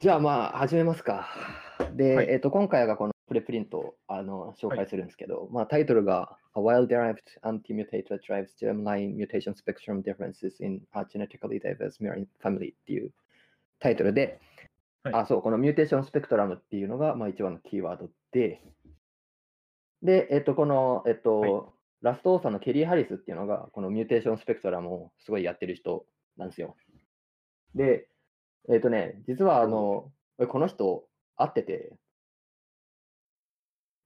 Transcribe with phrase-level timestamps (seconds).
[0.00, 1.28] じゃあまあ始めますか。
[1.94, 12.24] で、はいえっと今回がこの preprint をあの紹介するんですけど、まあタイトルが A Wild-Derived Antimutator Drives Germline Mutation Spectrum Differences in a Genetically Diverse Murine
[12.42, 13.12] Family っていう
[13.78, 14.40] タイトルで、
[15.04, 18.62] はいあ、そう、この mutation spectrum っていうのがまあ一番のキーワードで、
[20.02, 21.62] で、えっとこの、えっと、はい
[22.00, 26.06] last author のケリー・ハリスっていうのが、この mutation spectrum をすごいやってる人
[26.38, 26.74] なんですよ。
[27.74, 28.06] で、
[28.68, 30.12] えっ、とね、実はあの、
[30.48, 31.04] この人
[31.36, 31.92] 会ってて、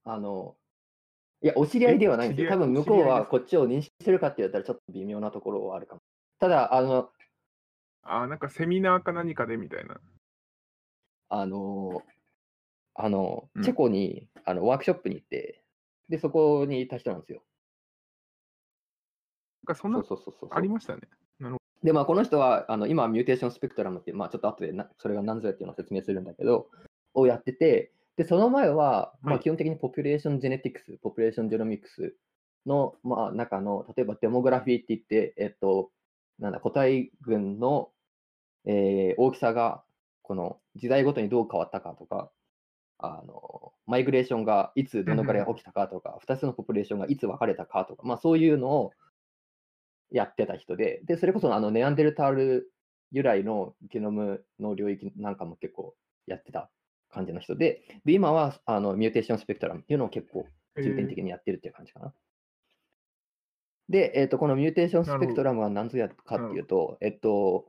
[0.03, 0.55] あの、
[1.41, 2.49] いや、お知り合いではないんですよ。
[2.51, 6.01] 多分向こうはこっちを認識してるかって言ったらちょっと微妙なところはあるかも。
[6.39, 7.09] ただ、あの、
[8.03, 9.99] あーなんかセミナーか何かでみたいな。
[11.29, 12.03] あの、
[12.93, 15.61] あのうんチェコにあのワークショップに行って、
[16.07, 17.43] で、そこにいた人なんですよ。
[19.67, 20.49] なんかそんなそうそうそうそう。
[20.53, 21.01] ありましたね。
[21.85, 26.67] で、まあ、この人は、あの今、 mutation spectrum っていう、まあ、ちょっと後でなそれが何ぞやっていうのを説明するんだけど、
[27.13, 29.43] をやってて、で、その前は、まあ、はい。
[29.43, 32.15] 基本的に population genetics、population genomics
[32.65, 35.91] の、まあ、中の、例えば demography って言って、えっと、
[36.39, 37.91] なんだ、個体群の、
[38.65, 39.83] えー大きさが、
[40.23, 42.31] この時代ごとにどう変わったかとか、
[42.97, 48.91] あの、 migration がいつどのくらい起きたかとか、2つの population がいつ分かれたかとか、まあ、そういうのを
[50.11, 52.71] やってた人で、で、それこそあのネアンデルタール
[53.11, 55.95] 由来のゲノムの領域なんかも結構
[56.27, 56.69] やってた
[57.09, 60.45] 感じの人で、で今はあの mutation spectrum っていうのを結構
[60.77, 62.13] 重点的にやってるっていう感じかな。
[63.89, 67.65] で、えっとこの mutation spectrum は何ぞやかっていうと、えっと、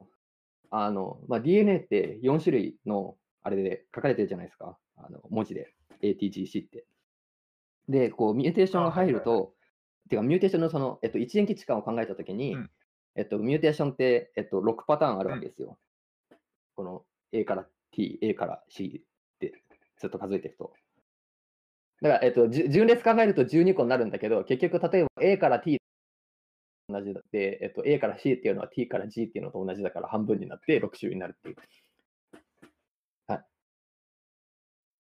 [0.71, 6.87] あの、まあ、DNA って4種類のあれで書かれてるじゃないですか、あの文字で、ATGC って。
[7.89, 9.53] で、こう mutation が入るあ
[10.07, 12.71] はいと、てか mutation のその、えっと、一塩基置換を考えたときに、うん
[13.17, 15.79] えっと、 mutation って、えっと、6パターンあるわけですよ。
[16.75, 19.55] この A から T、A から C って
[19.99, 20.73] ずっと数えていくと。
[22.03, 25.79] だから、えっと、順列考えると12個になるんだけど、結局、例えば A から T
[26.89, 31.57] 同じで、えっと、A から C っていうのは T から G っていうのと同じだから半分になって6種類になるっていう。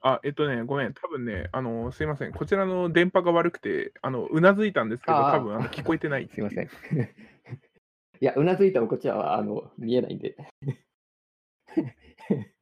[0.06, 6.28] あ、えっとね、ごめん、多分ね、あの、すいません、こちらの電波が悪くて、あの、うなずいたんですけど、多分あの聞こえてない。
[6.32, 6.68] すいません。
[8.20, 10.36] いや、うなずいてもこっちはあの見えないんで。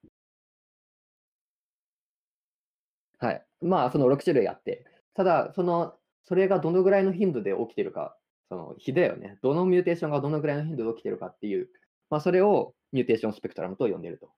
[3.18, 3.46] はい。
[3.60, 8.16] まあ、その6種類あって、ただ、その、それがどのぐらいの頻度で起きてるか、
[8.48, 9.38] その比だよね。
[9.42, 11.68] どの mutation がどのぐらいの頻度で起きてるかっていう、
[12.08, 14.32] まあ、それを mutation spectrum と呼んでると。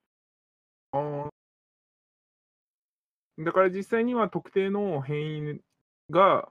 [0.91, 1.36] あー
[3.39, 5.61] だから実際には特定の変異
[6.11, 6.49] が、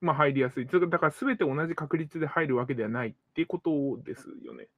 [0.00, 0.66] まあ、入りやすい。
[0.66, 4.64] だから全て同じ確率で入るわけではないっていうことですよね。
[4.64, 4.68] っ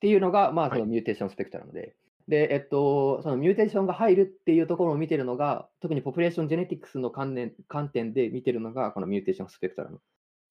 [0.00, 1.96] ていうのが、まあ、はいその mu tation spectrum で。
[2.28, 10.00] で、えっと、その mutation が入るっていうところを見てるのが、特に population genetics の観念観点で見てるのが、この mutation spectrum。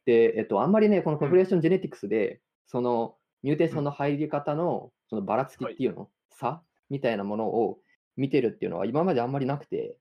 [0.05, 7.79] で、えっと、あんまりね、この population genetics で、そのミューテーションの入り方のそのばらつきっていうの、差みたいなものを
[8.17, 9.97] 見てるっていうのは今まであんまりなくて、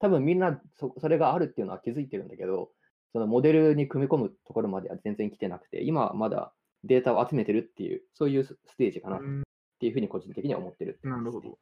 [0.00, 2.70] 多分みんなそそれがあるっていうのは気づいてるんだけど、
[3.12, 6.52] そのモデルに組み込むところまでは全然来てなくて、今はまだ
[6.84, 9.42] データを集めてるっていう、そういうスステージかなっうん
[9.80, 11.58] ていうふうに個人的には思ってるってねるほど。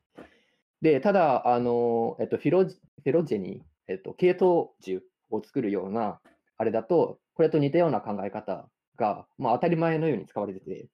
[0.80, 6.20] で、ただ、あの、えっと、フィロジフィロジェニー、えっと、系統樹を作るような、
[6.56, 10.88] あれだと、これと似たような考え方が、まあ、当たり前のように使われてて、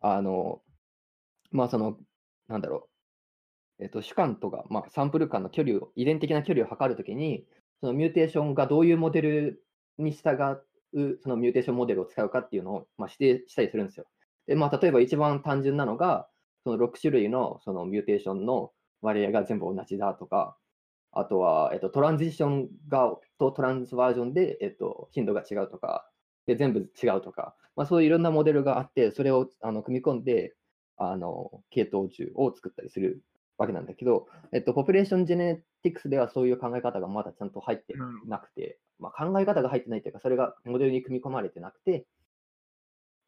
[0.00, 0.62] あの、
[1.50, 1.98] まあ、その、
[2.48, 2.88] なんだろう、
[3.80, 7.44] えっと、種間とか、まあ、サンプル間の距離を、遺伝的な距離を測るときに、
[7.80, 9.64] その mutation がどういうモデル
[9.98, 10.36] に従
[10.92, 14.06] う、その mutation model を使うかっていうのを、まあ、指定したりするんですよ。
[14.46, 16.28] で、まあ、例えば一番単純なのが、
[16.64, 20.56] その6種類のその mutation の割合が全部同じだとか、
[21.12, 26.08] あとは、えっと、 transition がと transversion で、えっと、頻度が違うとか、
[26.46, 30.54] で全部違うとか、まあ、そういういろんなモデルがあって、それをあの組み込んで、
[30.96, 33.22] あの系統樹を作ったりする
[33.60, 37.94] わけなんだけど、えっと、 population genetics ではそういう考え方がまだちゃんと入って
[38.26, 42.06] なくて、まあ、考え方が入ってないというか、それがモデルに組み込まれてなくて、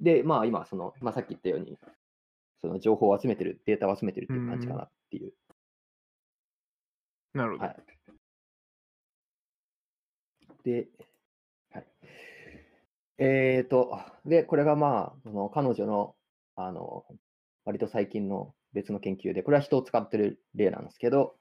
[0.00, 1.78] で、まあ今、その、まあ、さっき言ったように、
[2.62, 5.34] その情報を集めてる、データを集めてるっていう感じかなっていう。
[7.34, 7.64] なるほど。
[7.64, 7.76] はい。
[10.64, 10.88] で、
[11.72, 11.86] はい。
[13.18, 16.16] えーと、で、これがまあ、その彼女の、
[16.56, 17.04] あの、
[17.64, 21.34] 割と最近の別の研究で、これは人を使ってる例なんですけど、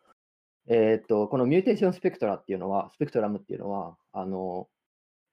[0.68, 4.68] えーと、この mutation spectra っていうのは、 spectrum っていうのは、あの、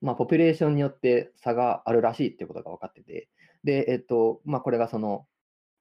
[0.01, 3.29] まあ、 population によって差があるらしいっていうことが分かってて、
[3.65, 5.27] で、えっと、まあ、これがその、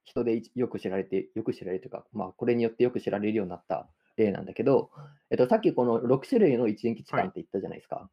[0.08, 4.90] 人でよく知られて、よく知られるというか、まあ、これによってよく知られるようになった例なんだけど、
[5.30, 8.10] えっと、さっきこの6種類の一塩基置換って言ったじゃないですか。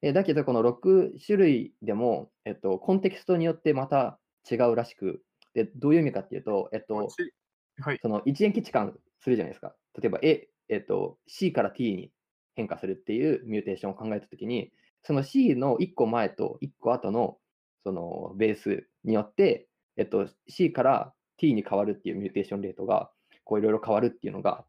[0.00, 4.18] えだけど、この6種類でも、えっと、コンテキストによってまた
[4.50, 5.22] 違うらしく、
[5.54, 7.32] でどういう意味かっていうと、えっと、ち
[7.80, 7.98] はい。
[8.02, 9.74] その一塩基置換するじゃないですか。
[10.00, 12.10] 例えば、A、えっと、C から T に
[12.54, 14.72] 変化するっていうミューテーションを考えたときに、
[15.02, 17.38] その C の1個前と1個後の
[17.84, 23.10] そのベースによって、えっと、C から T に変わるっていう mutation rate が、
[23.44, 24.64] こういろいろ変わるっていうのが、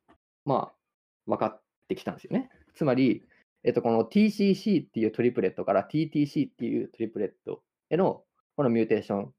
[0.45, 0.73] まあ、
[1.27, 2.49] 分かってきたんですよね。
[2.73, 3.23] つまり、
[3.63, 8.23] えっと、この TCC っていう triplet から TTC っていう triplet への
[8.55, 9.33] この mutation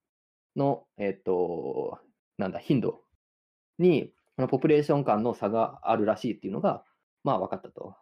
[0.56, 1.98] の、えっと、
[2.38, 3.02] なんだ、頻度
[3.78, 6.84] に、この population 間の差があるらしいっていうのが、
[7.22, 7.96] まあ分かったと。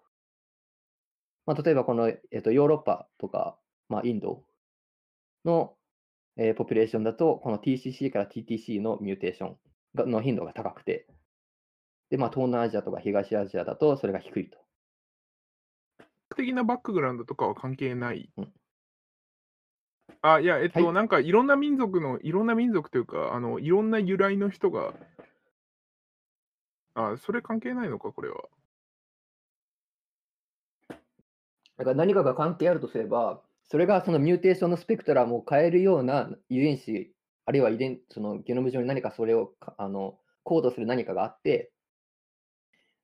[1.46, 3.58] まあ、例えばこの、えっと、ヨーロッパとか、
[3.88, 4.44] まあ、インド
[5.44, 5.76] の、
[6.36, 9.58] えーポピュレーションだと、この TCC から TTC のミューテーション
[9.94, 11.06] がの頻度が高くて、
[12.10, 14.58] で、まあ、東南アジアとか東アジアだとそれが低いと。
[16.36, 18.30] 的なバックグラウンドとかは関係ない。
[18.36, 18.52] うん
[20.20, 24.94] あ、いや、えっと、はいなんかいろんな民族の、いろんな民族というか、あの、いろんな由来の人が、
[26.94, 28.48] あ、それ関係ないのか、これは。
[31.78, 37.14] だから何かが関係あるとすれば、それがその mutation の spectrum を変えるような遺伝子、
[37.46, 41.72] あるいは遺伝そのゲノム上に何かそれをかあのコードする何かがあって、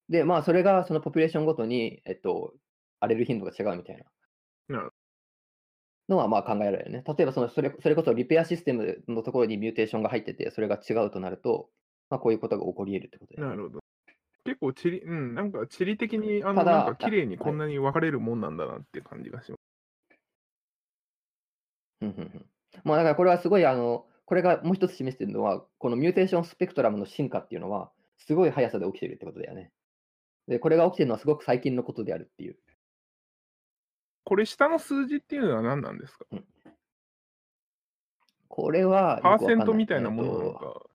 [0.08, 2.54] で、まあ、それがその population ごとに、えっと、
[3.00, 4.04] アレル頻度が違うみたいな
[6.08, 7.04] のはまあ考えられるね。
[7.06, 11.68] 例えばそのそれ、それこそ repair system のところに mutation が入ってて、それが違うとなると、
[12.10, 13.42] まあ、こういうことが起こり得るってことで。
[13.42, 13.80] なるほど。
[14.44, 19.60] 結構地理、うん、なんか地理的に、あの、なんか綺麗にあこんなに分かれるもんなんだなって感じがします。
[22.00, 22.46] うんうんうん
[22.84, 29.70] まあ、だからこれはすごいあの、これがもう一つ示しているのは、このミューテーションスペクトラムの進化っていうのは、すごい速さで起きてるってことだよね。
[30.46, 32.56] で、これが起きてるのはすごく最近のことであるっていう。
[34.28, 36.26] これ、下の数字っていうのは何なんですか？
[38.48, 40.90] これはパーセントみたいなものなの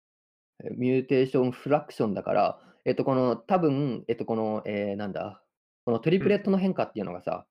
[0.64, 0.78] えっ。
[0.78, 5.42] ミューテーションフラクションだから、えっと、この、多分、えっと、この、えーなんだ、
[5.84, 7.48] このトリプレットの変化っていうのがさ、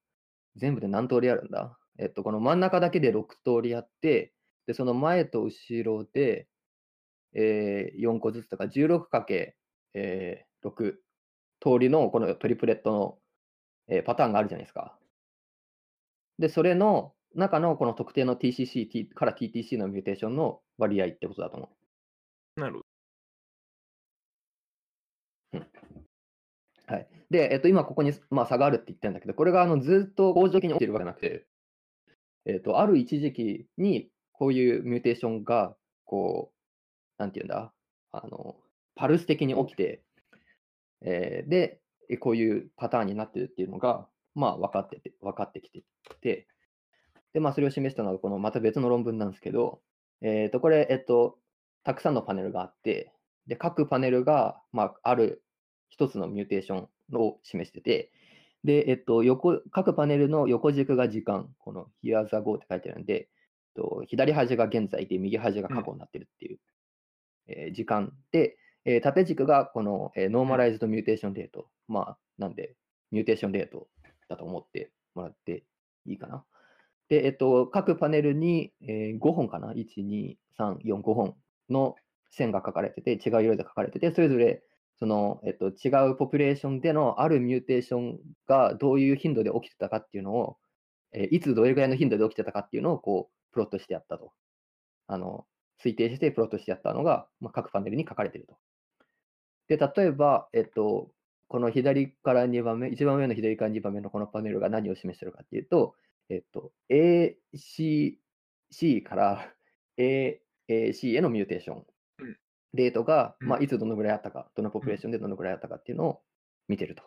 [0.54, 1.76] 全部で何通りあるんだ？
[1.98, 4.32] えっと、この真ん中だけで6通りあって、
[4.68, 6.46] で、その前と後ろで、
[7.34, 9.56] えー4個ずつとか、16かけ、
[9.94, 10.92] えー6
[11.60, 13.18] 通りのこのトリプレットの、
[13.88, 14.96] えーパターンがあるじゃないですか。
[16.42, 21.70] で、それの中のこの特定の TCC T から TTC のミューテーションの割合ってことだと思
[22.56, 22.60] う。
[22.60, 22.84] なるほど。
[26.86, 27.08] はい。
[27.30, 31.46] で、えっと、今ここに、まあ、差があるって言ってるんだけど、これがあのずっと恒常的に起きてるわけじゃなくて、
[32.46, 37.72] えっと、ある一時期にこういうミューテーションが、こう、なんていうんだ、
[38.10, 38.56] あの、
[38.96, 40.02] パルス的に起きて、
[41.02, 41.78] えーで、
[42.10, 45.82] えこういうパターンになってるっていうのが、まあ、分かってて、分かってきて
[46.20, 46.46] て、
[47.32, 49.80] で、まあ、それを示したのが、このまた別の論文なんですけど、
[50.20, 51.38] えっと、これ、えっと、
[51.84, 53.12] たくさんのパネルがあって、
[53.46, 55.42] で、各パネルが、まあ、ある
[55.88, 58.12] 一つのミューテーションを示してて、
[58.64, 63.28] で、えっと、横、各パネルの横軸が時間、この Here's a go って書いてあるんで、
[63.74, 66.58] と、左端が現在で、右端が過去になってるっていう、
[67.48, 71.68] えー時間で、えー縦軸がこの、えー、 normalized mutation rate。
[71.88, 72.76] まあ、なんで、
[73.10, 73.88] mutation rate
[74.28, 75.64] だと思ってもらって
[76.06, 76.44] いいかな。
[77.08, 81.36] で、えっと、各パネルに、えー5本かな ?1、2、3、4、5本
[81.68, 81.96] の
[82.30, 84.62] 線が書かれてて、違う色で書かれてて、それぞれ
[84.98, 90.56] その、えっと、違う population でのある mutation がどういう頻度で起きてたかっていうのを、
[91.12, 94.32] えーいつどれぐらいの頻度で起きてたかっていうのをこうプロットしてやったと。
[95.08, 95.44] あの
[95.84, 98.56] 推定してプロットしてやったのが、まあ、各パネルに書かれてると。
[99.68, 101.10] で、例えば、えっと、
[101.52, 105.94] この左から2番目、一番上の左から2番目のこのパネルが何を示しているかっていうと、
[106.30, 108.16] えっと、ACC
[109.02, 109.52] から
[109.98, 110.38] AAC
[111.14, 111.84] へのミューテーション
[112.20, 112.36] うん。
[112.72, 116.22] レートが、うんまあ、いつどのぐらいあったか、どのポピュレーションでどのぐらいあったかっていうのを
[116.68, 117.02] 見てると。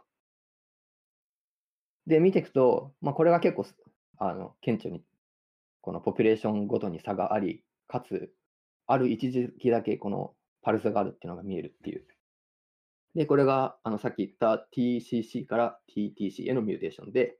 [2.05, 3.75] で、見ていくと、まあ、これが結構す
[4.19, 5.01] あの顕著に、
[5.81, 8.31] この population ごとに差があり、かつ、
[8.85, 12.05] ある一時期だけこのパルスがあるっていうのが見えるっていう。
[13.15, 17.38] で、これがあのさっき言った TCC から TTC への mutation で、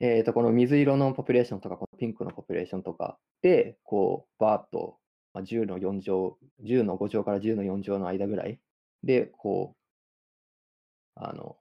[0.00, 4.98] えー、とこの水色の population とか、このピンクの population とかで、こう、バーッと、
[5.32, 8.58] まあ、10の4乗、10の5乗から10の4乗の間ぐらい
[9.04, 11.56] で、こう、あの、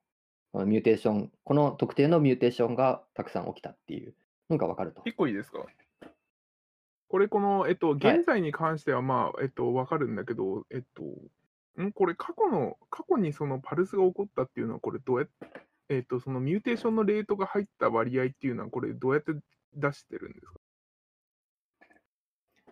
[0.51, 4.15] この mutation、この特定の mutation がたくさん起きたっていう
[4.49, 5.03] のがわかると。
[5.05, 5.65] 一個いいですか？
[7.09, 11.03] これ、この、えっと、はい現在に関しては、まあ、えっと、わかるんだけど、えっと、
[11.83, 15.33] んこれ、過去の、過去にそのパルスが起こったっていうのは、これ、どうやって、
[15.89, 19.33] えっと、その mutation のレートが入った割合っていうのは、これ、どうやって
[19.75, 20.53] 出してるんですか？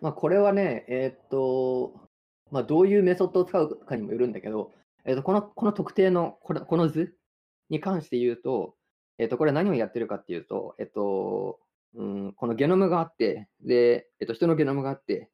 [0.00, 2.08] まあ、これはね、えーと、
[2.50, 4.72] まあ、どういうメソッドを使うかにもよるんだけど、
[5.04, 7.14] えーとこのこの特定のこのこの図
[7.70, 8.74] に関して言うと、
[9.16, 11.60] えっとこれ何をやってるかっていうと、えっと
[11.94, 15.30] うん、このゲノムがあって、でえっと人のゲノムがあって、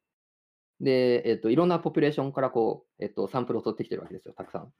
[0.81, 4.73] でえーっといろんなポピュレーションからこう、えーっとサンプルを取ってきてるわけですよ、たくさん。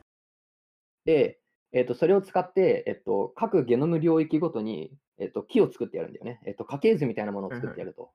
[1.06, 1.40] で、
[1.72, 6.40] えーっとそれを使って、えーっと各ゲノム領域ごとに、えーっと木を作ってやるんだよね。
[6.46, 8.12] えーっと家系図みたいなものを作ってやると。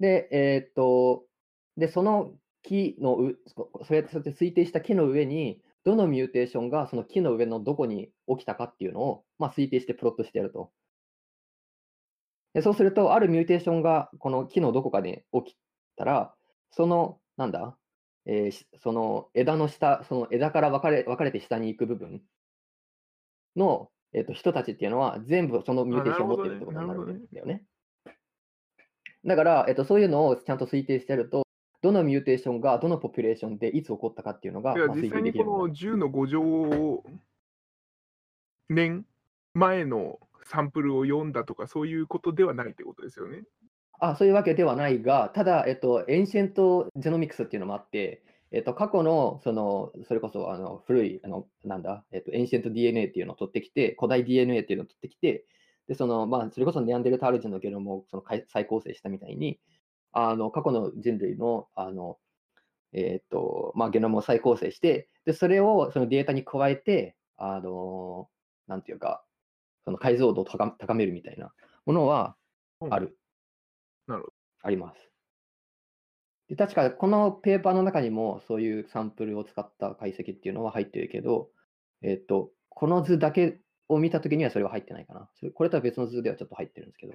[0.00, 1.26] で、えーっと、
[1.76, 10.72] で、その木のう、そそうやってそうやって推定した木の上に、どの mutation がその木の上のどこに起きたかっていうのを、まあ、推定してプロットしてやると。
[12.54, 15.56] でそうすると、ある mutation がこの木のどこかで起き
[15.96, 16.34] たら、
[16.72, 17.76] その、なんだ、
[18.26, 22.22] えーしその枝の下、その枝から分かれ分かれて下に行く部分
[23.56, 27.64] の、えー、と人たちっていうのは、全部その mutation を持ってるってことになるんだよね。
[29.24, 31.44] だから、えっと、そういうのをちゃんと推定してやると、
[31.82, 35.94] どの mutation がどの population でいつ起こったかっていうのが、まあ、推定できるようになる。
[35.94, 37.04] 10の5乗
[38.68, 39.04] 年
[39.54, 43.44] 前のサンプルを読んだとか、そういうことではないってことですよね？
[44.00, 55.44] あそういうわけではないが、ただ、えっと、 ancient genomics っていうのもあって、えっと、過去の、その、それこそ、あの、古い、あの、なんだ、えっと、エンシェント DNA っていうのを取ってきて、古代 DNA っていうのを取ってきて、
[55.86, 59.60] で、その、まあ、それこそネアンデルタール人のゲノムをその再再構成したみたいに、
[60.12, 62.18] あの、過去の人類の、あの、
[62.92, 68.28] えっと、まあ、ゲノムを再構成して、で、それをそのデータに加えて、あの、
[68.66, 69.24] なんていうか、
[69.84, 71.52] その解像度を高高めるみたいな
[71.86, 72.36] ものは
[72.80, 73.16] うんある。
[74.06, 74.34] なるほど。
[74.62, 75.10] あります。
[76.48, 81.48] で確かこのペーパーの中にもそういうサンプルを使った解析っていうのは入ってるけど、
[82.02, 85.28] えっ、と、この図だけを見たときにはそれは入ってないかな。
[85.38, 87.14] それこれとは別の図ではちょっと入ってるんですけど。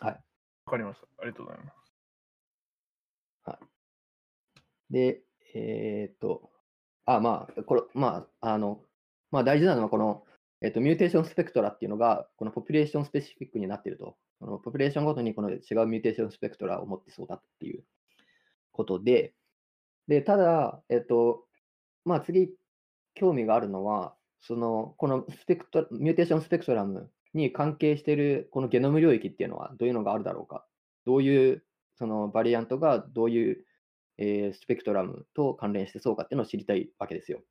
[0.00, 0.12] はい。
[0.12, 1.06] わかりました。
[1.18, 1.86] ありがとうございます。
[4.90, 5.22] で、
[5.54, 6.50] えっ、と、
[7.06, 8.82] あ、まあ、これ、まあ、あの、
[9.30, 10.25] まあ大事なのはこの、
[10.62, 14.16] えっ、と、 mutation spectra っていうのが、この population specific になっていると。
[14.40, 17.84] この population ごとにこの違う mutation spectra を持ってそうだっていう
[18.72, 19.34] ことで、
[20.08, 21.44] で、ただ、えっ、と、
[22.04, 22.50] まあ次、
[23.14, 30.66] 興味があるのは、その、このスペクト mutation spectrum に関係しているこのゲノム領域っていうのはどういうのがあるだろうか。
[31.04, 31.64] どういう
[31.96, 33.64] その variant がどういう、
[34.18, 37.42] えー spectrum と関連してそうかっていうのを知りたいわけですよ。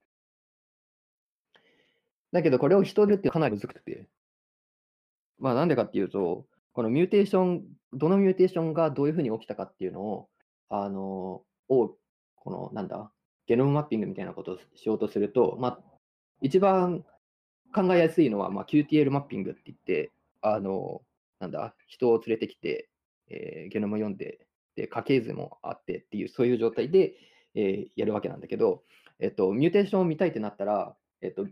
[2.31, 4.07] だけど、これを人でってかなり難しくて。
[5.37, 7.63] まあなんでかっていうと、この mutation、
[7.93, 10.29] どの mutation がどういうふうに起きたかっていうのを、
[10.69, 11.97] あの、を、
[12.35, 13.11] この、なんだ、
[13.47, 15.79] ゲノムマッピングみたいなことをしようとすると、まあ、
[16.41, 17.05] 一番
[17.73, 21.01] 考えやすいのは、まあ、QTL マッピングって言って、あの、
[21.39, 22.89] なんだ、人を連れてきて、
[23.29, 27.15] えーゲノム読んで、で、家系図もあってっていう、そういう状態で、
[27.55, 28.83] えーやるわけなんだけど、
[29.19, 31.47] えっと、 mutation を見たいってなったら、えっと、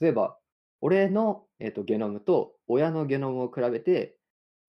[0.00, 0.38] 例えば、
[0.80, 4.18] 俺の、えっと、ゲノムと親のゲノムを比べて、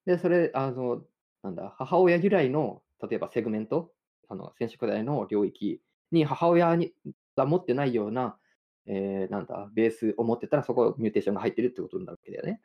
[0.05, 1.05] で、それ、あの、
[1.43, 3.93] なんだ、母親由来の、例えばセグメント、
[4.29, 5.81] あの染色体の領域
[6.11, 6.93] に母親に
[7.35, 8.39] が持ってないような、
[8.85, 12.61] えーなんだ、ベースを持ってたら、そこ mutation が入ってるってことになるわけだよね。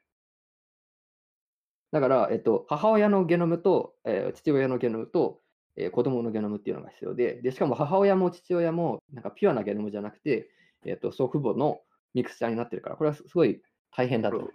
[1.92, 5.42] だから、えっと、母親のゲノムと、えー父親のゲノムと、
[5.76, 10.50] えー子供のゲノムっていうのが必要で、でしかも母親も父親もなんかピュアなゲノムじゃなくて、
[10.86, 11.80] えっと、祖父母の
[12.14, 13.60] ミクスチャーになってるから、これはすごい
[13.96, 14.50] 大変だと。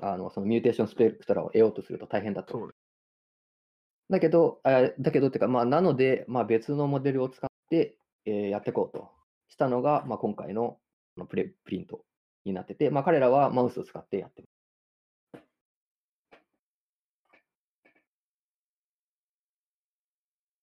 [0.00, 2.70] あのその mutation spectra を得ようとすると大変だと。
[4.10, 9.10] だけど、あだけどっていうか、まあ、なので、まあ、別のモデルを使って、えーやっていこうと
[9.48, 10.78] したのが、まあ、今回の
[11.14, 12.04] この preprint
[12.44, 14.58] になってて、まあ、彼らはマウスを使ってやってます。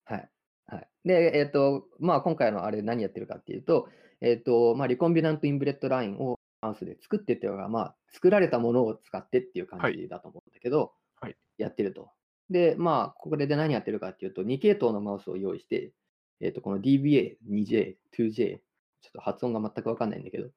[0.06, 0.30] はい。
[0.68, 3.90] はい、で、えっ、と、まあ、今回のあれ何やってるかっていうと、
[4.22, 12.12] えっ、と、まあ、 recombinant inbred line をマウスで作ってっていうのが、まあ、作られたものを使ってっていう感じだと思うんだけど、はいやってると。
[12.50, 15.94] で、まあ、これで何やってるかっていうと、2系統のマウスを用意して、
[16.42, 18.60] えっ、と、この DBA、2J、2J、
[19.02, 20.50] ちょっと発音が全くわかんないんだけど、っ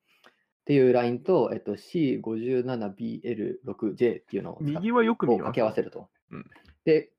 [0.67, 6.09] ていうラインと、えっと、C57BL6J っていうのを右はよく見掛け合わせると。
[6.31, 6.45] うん
[6.85, 7.11] で、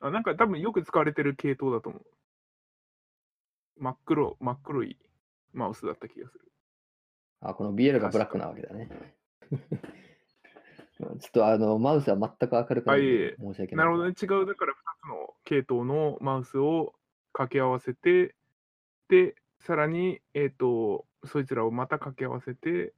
[0.00, 2.02] あなんか多分よく使われてる系統だと思う。
[3.80, 4.98] 真っ黒、真っ黒い
[5.54, 6.52] マウスだった気がする。
[7.40, 8.90] あこの BL がブラックなわけだね。
[11.00, 14.14] ちょっとあの、マウスは全く明るくない申し訳なないるほどね。
[14.14, 14.26] と。
[14.26, 16.94] 違う、だから2つの系統のマウスを
[17.32, 18.34] 掛け合わせて、
[19.08, 22.92] で、さらに、えっ、と、そいつらをまた掛け合わせて、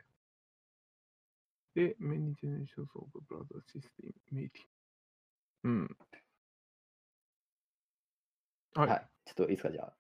[1.76, 4.50] で、many generations of browser system meeting。
[5.62, 5.96] うん。
[8.74, 8.88] はい。
[8.88, 9.08] はい。
[9.26, 9.92] ちょっといいですか、じゃあ。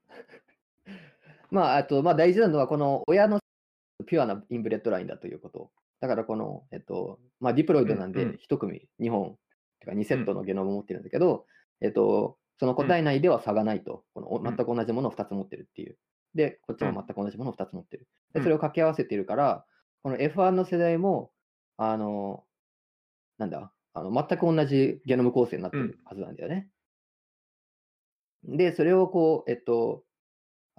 [1.50, 3.40] まあ、あと、まあ、大事なのは、この親の
[4.06, 5.70] ピュアなインブレッドラインだということ。
[6.00, 9.36] だから、この、えっと、まあ、ディプロイドなんでうんうん、一組、2本、
[9.80, 11.46] てか2セットのゲノムを持ってるんだけど、
[11.80, 14.04] えっと、その個体内では差がないと。
[14.14, 15.98] この全く同じものを2つ持ってるっていう。
[16.34, 18.06] で、こっちも全く同じものを2つ持ってる。
[18.32, 19.66] で、うんそれを掛け合わせているから、
[20.02, 21.32] この F1 の世代も、
[21.76, 22.44] あの、
[23.38, 26.68] なんだ、あの全く同じゲノム構成になってるはずなんだよね。
[28.44, 30.04] で、それをこう、えっと、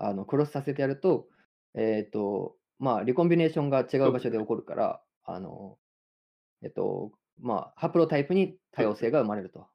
[0.08, 1.28] あのクロスさせてやると、
[1.76, 5.78] えっと、まあ、リコンビネーションが違う場所で起こるから、あの、
[6.64, 9.68] えっと、まあ、ハプロタイプに多様性が生まれると。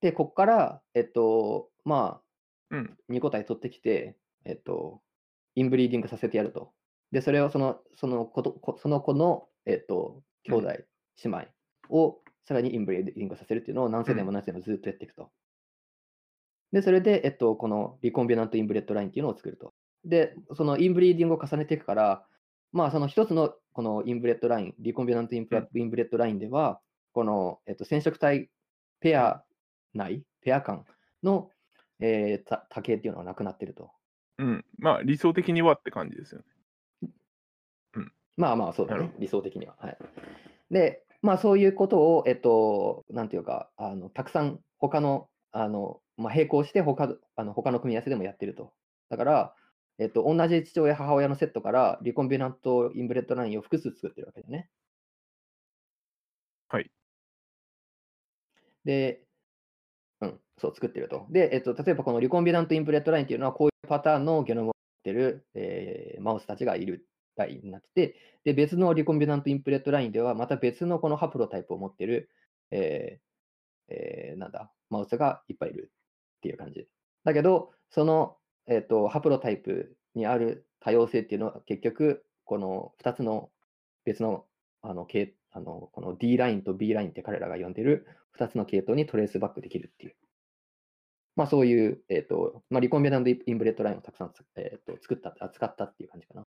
[0.00, 2.22] で、ここから、えっと、まあ、
[2.70, 2.96] うん。
[3.10, 5.02] 2個体取ってきて、えっと、
[5.54, 6.72] inbreeding させてやると。
[7.10, 10.84] で、それをその、その子と、こその子の、えっと、兄弟、姉
[11.24, 11.48] 妹
[11.90, 15.30] をさらに inbreeding させるっていうのを何世代も何世代もずっとやっていくと。
[16.72, 19.72] で、それで、えっと、この recombinant inbred line っていうのを作ると。
[20.04, 22.24] で、その inbreeding を重ねていくから、
[22.72, 26.80] まあ、その一つのこの inbred line、recombinant inbred line では、
[27.12, 28.50] この、えっと、染色体
[29.00, 29.42] ペア
[29.94, 30.84] 内、ペア間
[31.22, 31.50] の、
[31.98, 33.90] えー、た多形っていうのはなくなってると。
[34.38, 34.64] うん。
[34.78, 36.46] まあ、理想的にはって感じですよね。
[38.40, 39.76] まあまあ、そうだね理想的には。
[39.78, 39.98] はい。
[40.70, 48.72] で、まあそういうことを、えっと、なんていうか、あのたくさん他の、あの、まあ、並行して他あの他の組み合わせでもやってると。
[49.08, 49.54] だから、
[49.98, 54.70] えっと、同じ父親、母親のセットからリコンビナントインブレッドラインを複数作ってるわけだよね。
[56.68, 56.90] はい。
[58.84, 59.26] で、
[60.20, 61.26] うん、そう、作ってると。
[61.30, 67.06] で、えっと、例えばこの recombinant inbred line っていうのは、こういうパターンのゲノムを持ってる、えーマウスたちがいる
[67.36, 72.30] ラインになってて、で、別の recombinant inbred line では、また別のこの haplotype を持ってる、
[72.70, 75.92] えーえーなんだ、マウスがいっぱいいる
[76.40, 76.86] っていう感じ。
[77.24, 83.50] だけど、その、えっと haplotype にある多様性っていうのは、結局、この2つの
[84.04, 84.46] 別の
[84.82, 88.06] あの系あのこの D ラインと B ラインって彼らが呼んでる
[88.38, 90.14] 2つの系統に trace back できるっていう。
[91.36, 96.44] まあそういう、えっ、と、まあ、 recombinant inbred line をたくさん、えー、と作った、あ使ったっていう感じかな。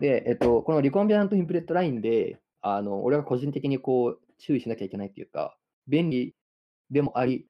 [0.00, 6.34] で、えっ、と、この recombinant inbred line で、あの、俺が個人的にこう、注意しなきゃいけないっていうか、便利
[6.90, 7.46] でもあり、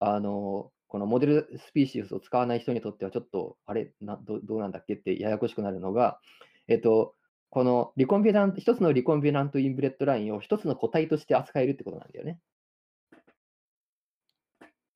[0.00, 6.20] あの、この model species を使わない人にとってはちょっと、あれなど、どうなんだっけってややこしくなるのが、
[6.68, 7.14] えっ、と、
[7.50, 12.40] この recombinant、一つの recombinant inbred line を一つの個体として扱えるってことなんだよね。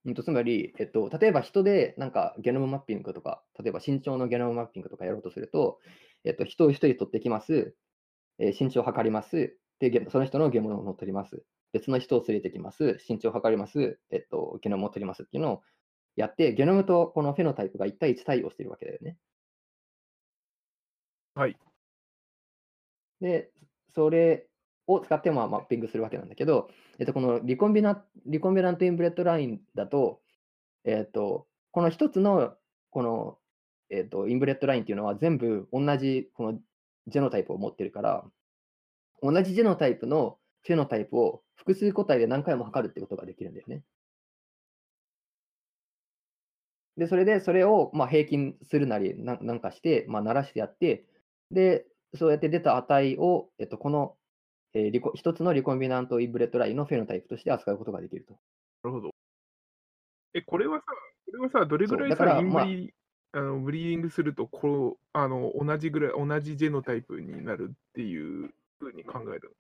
[0.05, 5.79] うんとつまり、えっと、例えば人でなんかゲノムマッピングとか、例えば身長のゲノムマッピングとかやろうとすると、
[6.25, 7.75] えっと、人を一人取ってきます、
[8.39, 11.43] えー身長を測ります、で、その人のゲノムを取ります。
[11.73, 15.63] 別の人を連れてきます、身長を測ります、えっと、ゲノムを取りますっていうのを
[16.19, 19.17] やって、ゲノムとこの phenotype が1対1対応してるわけだよね。
[21.35, 21.57] はい。
[23.21, 23.53] で、
[23.95, 24.49] それ
[24.89, 30.21] を使ってまあマッピングするわけなんだけど、えっと、このリコンビナ recombinant inbred line だと、
[30.85, 32.57] えっと、この一つの
[32.91, 33.39] この、
[33.89, 36.59] えっと、 inbred line っていうのは全部同じこの
[37.07, 38.25] genotype を持ってるから、
[39.23, 43.83] 同じ genotype の phenotype を複数個体で何回も測るってことができるんだよね。
[46.99, 51.05] で、それでそれをまあ平均するなりなんなんかして、まあ、均してやって、
[51.53, 54.17] で、そうやって出た値を、えっと、この、
[54.75, 58.35] えーリコ一つの recombinant inbred line の phenotype として扱うことができると。
[58.83, 59.11] なるほど。
[60.35, 60.85] え、これはさ、
[61.27, 62.95] これはさ、どれぐらいさ、インブリ、
[63.33, 69.55] あ、の breeding するとこうあの、同じぐらい、同じ genotype になるっていうふうに考える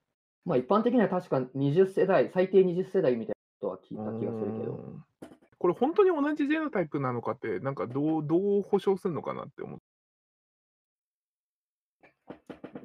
[0.45, 5.28] まあ、一般的には確か20世代、最低20世代みたいなことは聞いたの気がするけど。
[5.61, 9.81] うんこれ本当に同じジェノタイプなのかって、なんかどうどう保証するのかなって思う。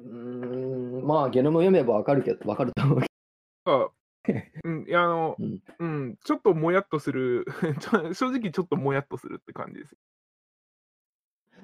[0.02, 3.06] うーん、まあ、ゲノム読めばわかるけど、わかると思うけ
[3.66, 3.88] あ
[4.64, 7.44] うん、いやあの、うんうん、ちょっともやっとする
[8.14, 9.94] 正直ちょっともやっとするって感じです。
[9.94, 9.98] ど。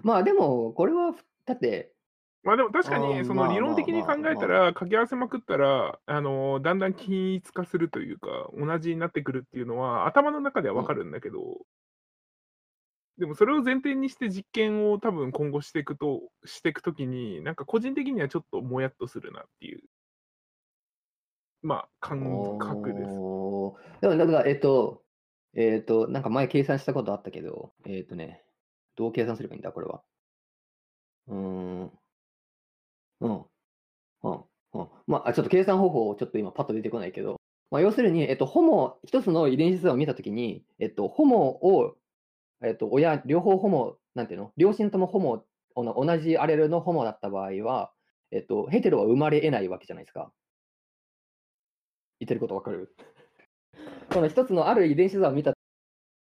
[0.02, 1.92] まあ、でも、これは、だって、
[2.42, 11.66] まあでも確かあーに、そのまあ理論的に考まあえたら、掛け合わせまくったら、あのだんだん均一化するというか、同じになってくるっていうのは、頭の中ではわかるんだけど、
[13.18, 19.82] でもそれを前提にして実験を多分今後していくと、していくときに、なんか個人的にはちょっともやっとするなっていう。
[21.62, 23.18] まあ、感覚です。
[23.18, 25.02] おーでも、だから、えっと、
[25.54, 28.42] えっと、なんか前計算したことあったけど、えっとね、
[28.96, 30.02] どう計算すればいいんだ、これは。
[31.28, 31.99] うーん。
[33.20, 33.46] うん。
[34.24, 34.44] うん。
[34.74, 34.88] うん。
[35.06, 37.36] まあ、ちょっと計算方法、ちょっと今パッと出てこないけど、
[37.70, 41.96] まあ、要するに、えっと、ホモ、一つの遺伝子図を見たときに、えっと、ホモを、
[42.64, 44.52] えっと、親、両方ホモ、なんていうの？
[44.56, 45.44] 両親ともホモ、
[45.76, 47.92] 同じアレルのホモだった場合は、
[48.32, 50.32] えっと、ヘテロは生まれ得ないわけじゃないですか。
[52.20, 52.94] 言ってることわかる？
[54.12, 55.52] この一つのある遺伝子図を見た、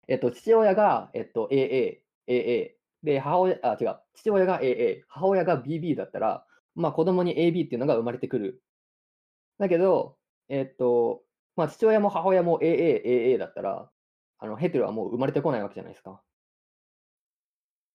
[0.09, 6.47] えっと、父親が、えっと、AA、AA、で、母親、あ、違う、父親が AA、母親が BB だったら、
[6.77, 8.63] まあ、子供に AB っていうのが生まれてくる。
[9.59, 10.17] だけど、
[10.49, 11.23] えっと、
[11.57, 13.91] まあ、父親も母親も AA、AA だったら、
[14.39, 16.21] あのヘテロはもう生まれてこないわけじゃないですか。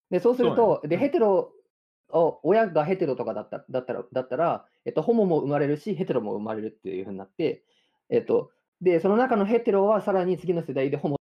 [0.09, 1.53] で、そうすると、で、ねうんヘテロ
[2.09, 7.63] を、親がヘテロとかだっただったら、だったら、えっと、ホモも生まれるし、ヘテロも生まれるっていうふうになって、
[8.09, 11.20] えっと、で、その中のヘテロはさらに次の世代でホモ、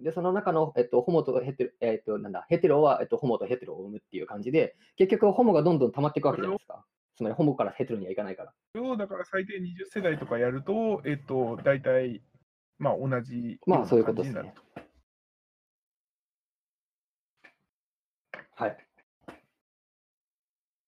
[0.00, 6.84] で、その中の、えっと、ホモとヘテロ、えっと、なんだ、ヘテロは、えっと、ホモとヘテロを生むっていう感じで、結局、ホモがどんどん溜まっていくわけじゃないですか。
[7.16, 8.52] つまり、ホモからヘテロにはいかないから。
[8.74, 12.22] それをだから最低20世代とかやると、えっと、大体、
[12.78, 14.54] まあ同じまあ、そういうことですね。
[18.54, 18.76] はい。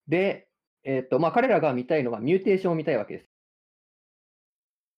[0.06, 0.48] で、
[0.84, 3.30] えっと、まあ、彼らが見たいのは mutation を見たいわけです。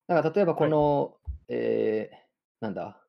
[0.09, 1.17] だから、例えばこの、
[1.49, 2.21] えー
[2.61, 3.00] なんだ、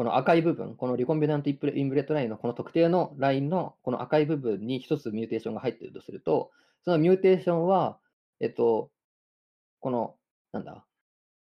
[0.00, 6.52] この赤い部分、この recombinant インブレ inbred line のこの特定のラインのこの赤い部分に一つ mutation が入っているとすると、
[6.86, 7.98] その mutation は、
[8.40, 8.90] えっと、
[9.78, 10.14] この、
[10.52, 10.86] なんだ、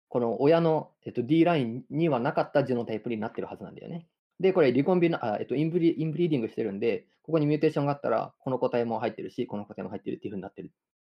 [0.08, 4.06] この親の、えっと、D ラインにはなかった genotype になってるはずなんだよね。
[4.38, 10.70] で、これ、リコンビナ、あえっとインブリ、 inbreeding してるんで、ここに mutation があったら、この個体も入ってるし、この個体も入ってるっていうふうになってる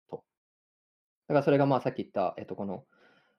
[0.10, 0.24] と。
[1.28, 2.86] だからそれがまあさっき言った、えっと、この、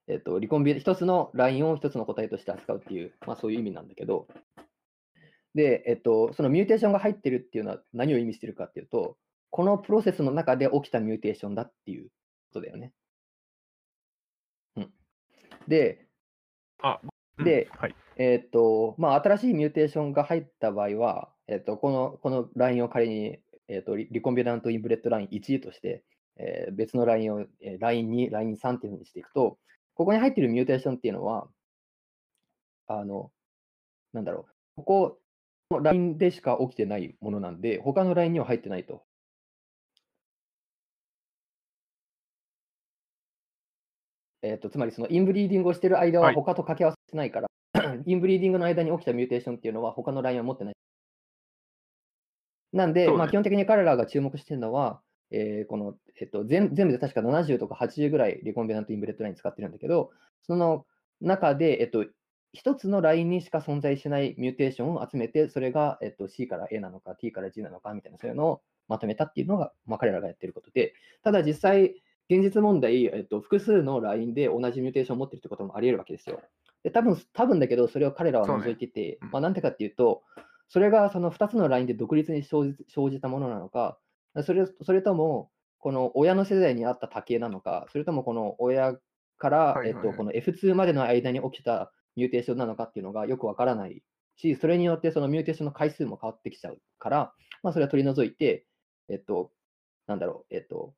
[0.09, 4.29] えっと、リコンビ、一つのラインを一つの個体として扱うっていう、まあそういう意味なんだけど、
[5.55, 9.17] で、えっと、その mutation が入ってるっていうのは何を意味してるかっていうと、
[9.51, 12.09] このプロセスの中で起きた mutation だっていう
[12.53, 12.93] ことだよね。
[14.77, 14.93] うん。
[15.67, 16.07] で、
[16.83, 17.95] あ、うんではい。
[18.17, 23.39] えーっと、まあ、新しい mutation が入った場合は、えーっと、この、このラインを仮に、
[23.69, 26.05] えーっと、リ recombinant inbred line 1として、
[26.39, 29.59] えー別のラインを、えーライン2、ライン3っていうふうにしていくと、
[29.97, 31.49] ここに入っている mutation っていうのは、
[32.87, 33.33] あの、
[34.13, 35.19] なんだろう、ここ
[35.71, 39.03] のラインでしか起きてないものなんで、他のラインには入ってないと。
[44.43, 47.49] えーっと、つまりその inbreeding をしている間ははい他と掛け合わせてないから、
[48.07, 50.75] inbreeding の間に起きた mutation っていうのは他のラインは持ってない。
[52.73, 60.11] なんで、そうねまあ、基本的に彼らが注目しているのは、えーこの、えっと、全全部で確か70とか80ぐらい recombinant inbred line 使ってるんだけど、
[60.43, 60.87] その
[61.21, 62.05] 中で、えっと、
[62.53, 76.41] 一つのラインにしか存在しない mutation を集めて、それが、えっと、C から A なのか T から G なのかみたいな、そういうのをまとめたっていうのが、まあ、彼らがやってることで、ただ実際、現実問題、えっと、複数のラインで同じ mutation を持ってるってこともあり得るわけですよ。
[76.83, 79.31] で、多分多分だけど、それを彼らは除いてて、うん。
[79.31, 80.23] まあ、なんでかっていうと、
[80.69, 83.99] それがその2つのラインで独立に生じ生じたものなのか、
[84.43, 88.97] それそれとも、この親の世代にあった多型なのか、それともこの親
[89.39, 94.03] から、えっと、この F2 までの間に起きた mutation なのかっていうのがよくわからない
[94.37, 98.67] し、それによってその mutation の回数も変わってきちゃうから、まあ、それは取り除いて、
[99.09, 99.53] えっと、
[100.07, 100.95] なんだろう、えっと、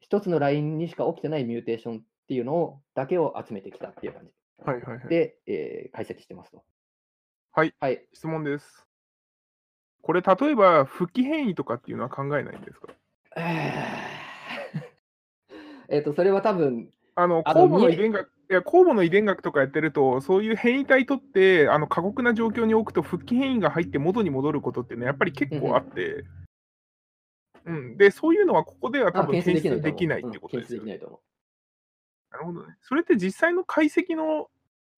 [0.00, 4.30] 一つのラインにしか起きてない mutation っていうのをだけを集めてきたっていう感じ
[4.64, 5.08] はいはいはい。
[5.08, 6.62] で、えー解析してますと。
[7.52, 8.06] はい、はい。
[8.12, 8.91] 質問です。
[10.02, 12.92] これ、例えば、復帰変異とかっていうのは考えないんですか？
[15.88, 26.24] え っと、それは多分、あの、あの酵母の遺伝学、いや、酵母の遺伝学とかやってると、そういう変異体とって、あの、過酷な状況に置くと、復帰変異が入って元に戻ることっていうのは、やっぱり結構あって、
[27.64, 30.22] うん、で、そういうのはここでは多あ分検出でできない。
[30.26, 30.94] ってことですよね。
[30.94, 31.20] うん検出できないと思う。
[32.32, 32.76] なるほどね。
[32.80, 34.50] それって実際の解析の、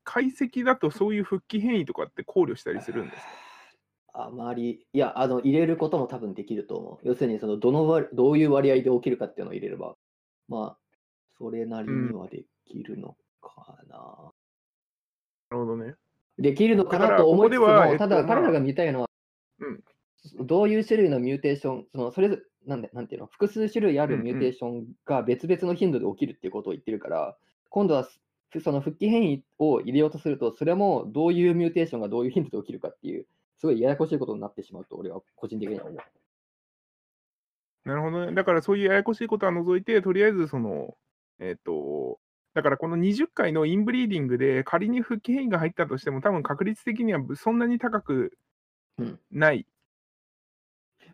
[0.04, 3.43] 解析だとそういう復帰変異とかって考慮したりするんですか？
[4.14, 7.08] あまり、いや、あの、入れることも多分できると思う。
[7.08, 9.96] 要するに、その、どの割、どういう割合で起きるかっていうのを入れれば、
[10.48, 10.78] まあ、
[11.36, 13.96] それなりにはできるのかな。
[15.50, 15.94] なるほどね。
[16.38, 19.10] できるのかなと思いつつも、ここただまあ彼らが見たいのは、
[19.58, 19.80] うん
[20.40, 27.36] どういう種類のミューテーション、そのそれぞなんでなんていうの、複数種類ある mutation が別々の頻度で起きるっていうことを言ってるから、
[27.68, 28.20] 今度はす
[28.62, 33.26] その復帰変異を入れようとすると、それもどういう mutation がどういう頻度で起きるかっていう、
[33.64, 35.98] すごいややこしいことになってしまうと、俺は個人的には思う。
[37.86, 38.34] なるほどね。
[38.34, 40.94] だからそういうややこしいことは除いて、とりあえずその、
[41.40, 42.18] えっ、と、
[42.52, 48.36] だからこの20回の inbreeding で仮に復帰変異が入ったとしても、多分確率的にはそんなに高く
[48.98, 49.66] うんない。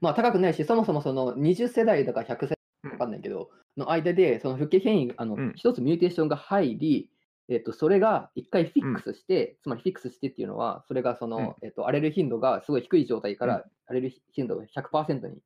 [0.01, 7.11] まあ高くないし、そもそもその20世代だか100世代うんわかんないけど、の間で、その復帰変異、あのうん一つミューテーションが入り、
[7.51, 15.43] えっと、それが一回フィックスして、つまりフィックスしてっていうのは、それがその、えっと、荒れる頻度がすごい低い状態かうら、荒れる頻度が100%に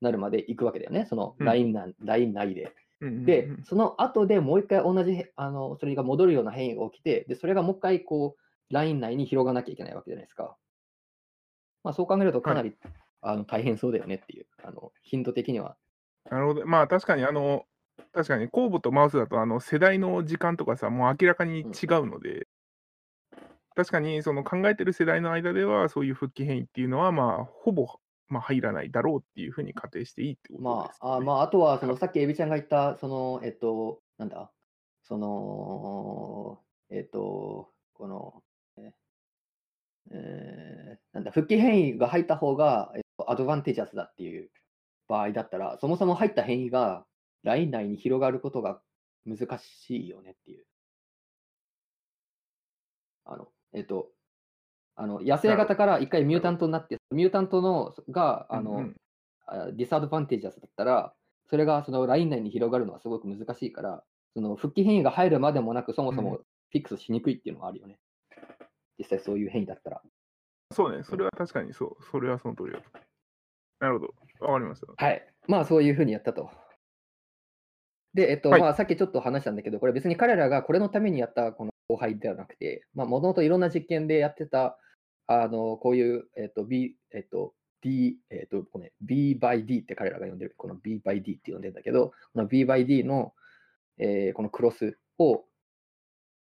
[0.00, 2.74] なるまでいくわけだよね、そのうんラインなライン内で。
[3.00, 10.56] うんうんうんで、その後でもう一回同じへあの、それが戻るような変異が起きて、で、それがもう一回こう、ライン内に広がなきゃいけないわけじゃないですか。
[11.82, 12.74] まあ、そう考えるとかなり、
[13.20, 15.76] あの大変そうだよねっていう、あの頻度的には。
[16.30, 16.66] なるほど。
[16.66, 17.66] まあ確かにあの、
[18.14, 21.66] 確かにコーボとマウスだとあの世代の時間とかさ、もう明らかに違う
[22.06, 22.46] ので、
[23.74, 27.88] 確かにその考えてる世代の間では、そういう復帰変異っていうのは、まあ、ほぼ、
[28.28, 34.52] まあ、入らないだろうっていうふうに仮定していいってことまです、あ、あまあ、あとは、そのさっきエビちゃんが言った、その、えっと、なんだ、
[35.02, 38.42] その、えっと、この、
[38.76, 38.92] え
[40.12, 44.50] えーなんだ、復帰変異が入った方が、えっと、アドバンテージャスだっていう
[45.08, 47.04] 場合だったら、そもそも入った変異が
[47.44, 48.80] ライン内に広がることが
[49.24, 50.64] 難しいよねっていう。
[53.24, 54.10] あの、えっと、
[54.96, 58.96] あの野生型から一回ミュータントになって、ミュータントのが、あの、うんうん
[59.46, 61.12] あディスアドバンテージャスだったら、
[61.50, 64.02] それがそのライン内に広がるのはすごく難しいから、
[64.32, 67.98] その復帰変異が入るまでもなく、そもそうんもフィックスしにくいっていうのがあるよね。
[68.98, 70.02] 実際そういう変異だったら。
[70.72, 72.84] そうね、それは確かにそう、それはその通りだと。
[73.80, 75.04] なるほど、わかりました。
[75.04, 75.28] はい。
[75.46, 76.50] まあそういうふうにやったと。
[78.14, 84.78] で、えっと、はいまあさっきちょっと話したんだけど、これ別に彼らがこれのためにやったこの後輩ではなくて、まあもともといろんな実験でやってた、
[85.26, 93.34] あの、こういう、えっと、B、えっと、D、えっと、ごめん、B by D って彼らが呼んでる、この B by D って呼んでるんだけど、この B by D の、
[93.98, 95.44] えーこのクロスを、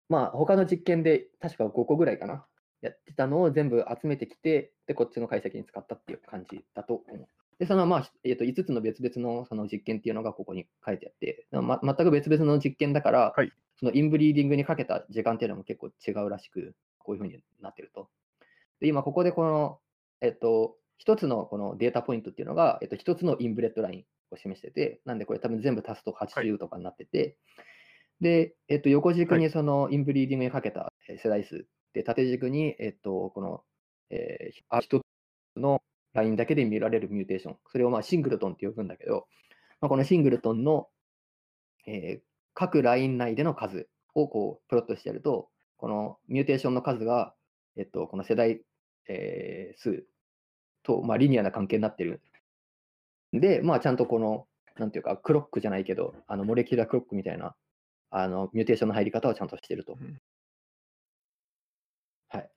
[0.09, 2.45] まあ他の実験で確か5個ぐらいかな、
[2.81, 7.27] やってたのを全部集めてきて、で、こっちの解析に使ったっていう感じだと思う。
[7.61, 13.51] で、そのまあ、えー、と5つの別々のその実験っていうのがここに書いてあって、ま、全く別々の実験だから、はい。
[13.79, 18.09] その inbreeding にかけた時間っていうのも結構違うらしく、こういうふうになってると。
[18.79, 19.77] で、今ここでこの、
[20.21, 27.37] えっと、一つのこの data point っていうのが、えっと、一つの inbred lineを示してて、なんでこれ多分全部足すと80とかになってて、
[28.21, 33.63] で、えっと、横軸にその inbreeding にかけたえー世代数、で、縦軸に、えっと、この、
[34.09, 35.03] えー、あ一つ
[35.57, 39.27] のラインだけで見られる mutation、それをまあ singleton って呼ぶんだけど、
[39.79, 40.89] まあ、この singleton の、
[41.87, 42.21] えー
[42.53, 47.33] 各ライン内での数をこうプロットしてやると、この mutation の数が、
[47.77, 48.61] えっと、この世代、
[49.07, 50.05] えー数
[50.83, 52.21] と、まあ、リニアな関係になってる。
[53.31, 54.47] で、まあ、ちゃんとこの、
[54.77, 57.55] なんていうか、クロックじゃないけど、あのモレキュラークロックみたいな
[58.11, 59.93] あのミューテーションの入り方はちゃんとしてると。
[59.93, 60.21] うん
[62.29, 62.51] はい。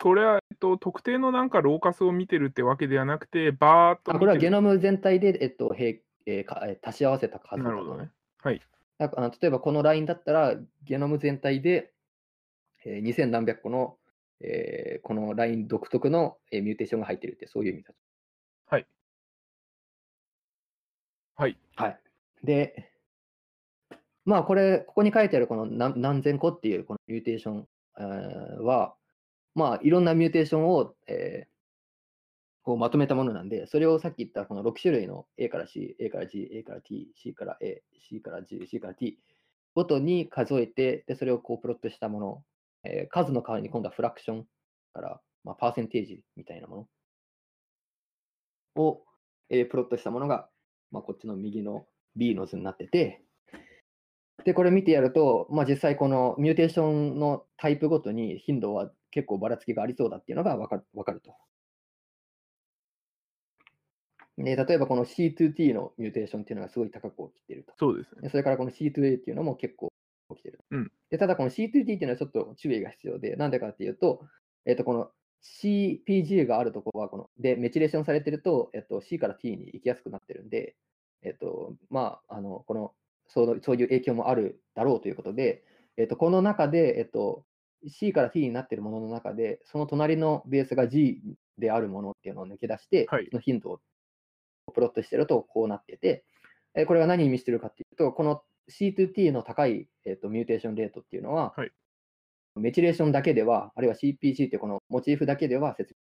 [0.00, 8.10] これは、えっと、特定のなんかローカスを見てるってわけではなくて、バーっとこれはゲノム全体で、えっと、平えーかえー足し合わせた数なるほどね。
[8.42, 8.60] はい。
[8.98, 11.92] だからあの例えばこのラインだったら、ゲノム全体で、
[12.84, 13.96] えー、2000何百個の、
[14.40, 17.98] えーこのライン独特の、えー mutation が入ってるって、そういう意味だと。
[18.66, 18.86] はい。
[21.36, 21.58] はい。
[21.76, 22.00] はい。
[22.44, 22.92] で、
[24.24, 28.94] まあこれ、ここに書いてあるこの何何千個っていうこの mutation、えーは、
[29.58, 31.58] まあいろんな mutation を、えー
[32.68, 39.16] こうまとめたものなんで、それをさっき言ったこの6種類の A から C、A から G、A から T、C から A、C から G、C から T
[39.74, 42.42] ごとに数えて、でそれをこうプロットしたもの、
[42.84, 44.44] えー数の代わりに今度はフラクション
[44.92, 46.88] から、まあ、パーセンテージみたいなも
[48.76, 49.02] のを、
[49.48, 50.50] えープロットしたものが、
[50.90, 53.22] まあ、こっちの右の B の図になってて、
[54.44, 61.34] で、これ見てやると、まあ、実際このミューテーションのタイプごとに頻度は結構ばらつきがありそうだっていうのがわかるわかると。
[64.36, 67.74] で、例えばこの C2T のミューテーションっていうのがすごい高く起きていると。
[67.76, 68.22] そうですね。
[68.22, 69.92] でそれからこの C2A っていうのも結構
[70.30, 70.60] 起きてる。
[70.70, 74.20] うんでただこの C2T っていうのはちょっと注意が必要で、なんでかっていうと、
[74.66, 75.10] えっとこの
[75.42, 80.76] CPG があるところはこの、で、メチレーションされてると、えっと、C から T に行きやすくなってるんで、
[81.22, 82.92] えっと、まあ、あの、この、
[83.28, 85.64] そのそういう影響もあるだろうということで、
[85.96, 87.44] えっと、この中で、えっと、
[87.86, 91.20] C から T になってるものの中で、その隣のベースが G
[91.58, 93.80] であるものっていうのを抜け出して、はいその頻度を
[94.72, 96.24] プロットしてるとこうなってて、
[96.74, 101.70] えーこれが何を意味してるかっていうと、この C2T の高い、えーとミューテーションレートっていうのは、はい
[102.56, 105.94] メチレーションだけでは、あるいは CPG っていうこのモチーフだけでは説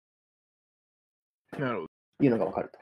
[1.51, 1.87] なるほど。
[2.19, 2.79] 明いうのが分かると。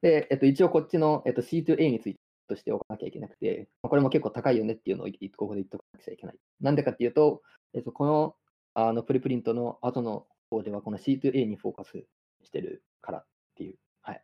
[0.00, 6.36] で、えっと、一応こっちの、えっと、C2A についてとしておかなきゃいけなくて、まあこれも結構高いよねっていうのをいここで言っとかなきゃいけない。
[6.60, 7.42] なんでかっていうと、
[7.74, 8.36] えっと、この
[8.74, 12.04] あのプリプリントの後の方では、この C2A にフォーカス
[12.42, 13.78] してるからっていう。
[14.02, 14.22] はい。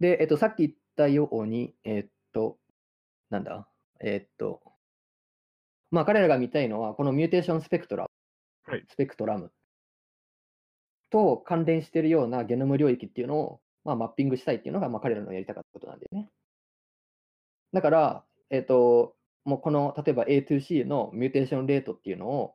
[0.00, 2.58] で、えっと、さっき言ったように、えっと、
[3.30, 3.68] なんだ？
[4.00, 4.60] えっと、
[5.90, 8.06] まあ彼らが見たいのは、この mutation spectra、
[8.64, 9.52] はい spectrum
[11.10, 16.30] と関連しているようなゲノム領域っていうのを、まあ、マッピングしたいっていうのが、まあ、彼らのやりたかったことなんだよね。
[17.72, 22.54] だから、えっ、と、もうこの、例えば A2C の mutation rate っていうのを、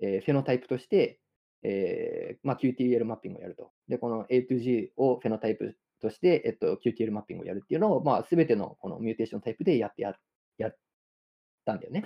[0.00, 1.20] えー phenotype として、
[1.62, 3.72] えーまあ、QTL マッピングをやると。
[3.88, 10.14] で、この A2G を phenotype として、えっと、QTL マッピングをやるっていうのを、まあ、すべてのこの mutation type でやってや
[10.58, 10.76] やっ
[11.64, 12.04] たんだよね。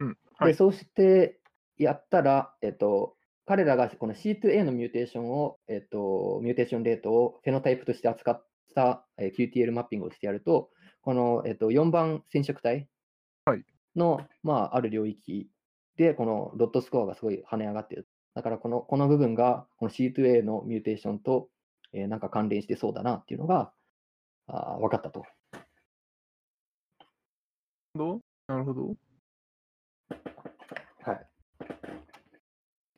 [0.00, 0.18] うん。
[0.38, 0.52] はい。
[0.52, 1.40] で、そうして
[1.78, 10.70] やったら、えっと、彼らがこの C2A の mutation を、えっと、 mutation rate を phenotype として扱った、えー QTL マッピングをしてやると、
[11.06, 12.88] この、えっと、4番染色体
[13.44, 13.64] はい
[13.94, 15.48] の、まあ、ある領域
[15.96, 18.08] で、このドットスコアがすごい跳ね上がっている。
[18.34, 21.48] だからこの、この部分がこの C2A のミューテーションと、
[21.92, 23.72] えーなんか関連してそうだなっていうのが
[24.48, 25.24] あー分かったと。
[28.48, 28.96] なるほど。
[31.04, 31.26] はい。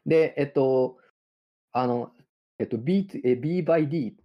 [0.06, 0.96] で、えっと、
[1.72, 2.10] あの、
[2.58, 4.16] えっと、B, とえ B by D、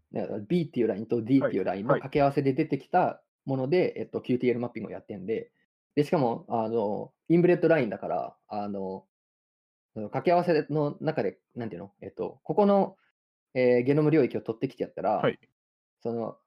[0.47, 5.51] B っていうラインと D っていうラインのはい掛け合わせで出てきたもので、えっと、QTL マッピングをやってんで、
[5.95, 9.05] で、しかも、あの、 inbred line だから、あの、
[9.95, 12.97] 掛け合わせの中で、なんていうの、えっと、ここの、
[13.53, 15.39] えーゲノム領域を取ってきてやったら、はい。
[16.01, 16.37] その、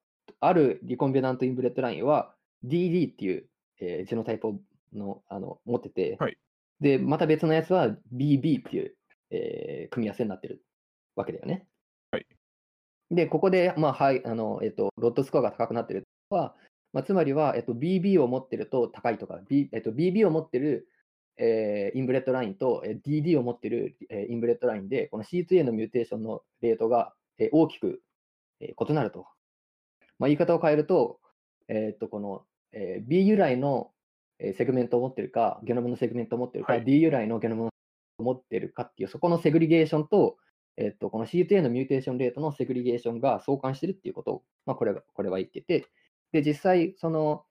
[0.40, 3.48] ある recombinant inbred line は DD っていう、
[3.80, 4.60] えー genotype を
[4.92, 6.36] のあの持ってて、はい。
[6.80, 8.96] で、また別のやつは BB っていう、
[9.30, 10.64] えー組み合わせになってる
[11.14, 11.66] わけだよね。
[12.10, 12.26] はい。
[13.10, 16.56] で、ここで、まあ、はい、あの、えっと、 LOD score が高くなってるのは、
[16.92, 20.88] まあ、つまりは、えっと、BB を持ってると高いとか、B えっと、BB を持ってる、
[21.38, 28.02] えー inbred line と、えー DD を持ってる、えー inbred line で、この C2A の mutation のレートが、えー大きく、
[28.60, 29.26] えー異なると。
[30.18, 31.20] まあ、言い方を変えると、
[31.68, 33.90] えーっと、この、えー B 由来の
[34.38, 36.84] えー segment を持ってるか、ゲノムの segment を持ってるか、はい。
[36.84, 37.70] D 由来のゲノムを
[38.22, 40.36] 持ってるかっていう、そこの segregation と、
[40.76, 44.32] えっと、この C2A の mutation rate の segregation が相関してるっていうこと。
[44.32, 45.86] を、まあ、これがこれは言ってて、
[46.36, 47.44] で、実際、その、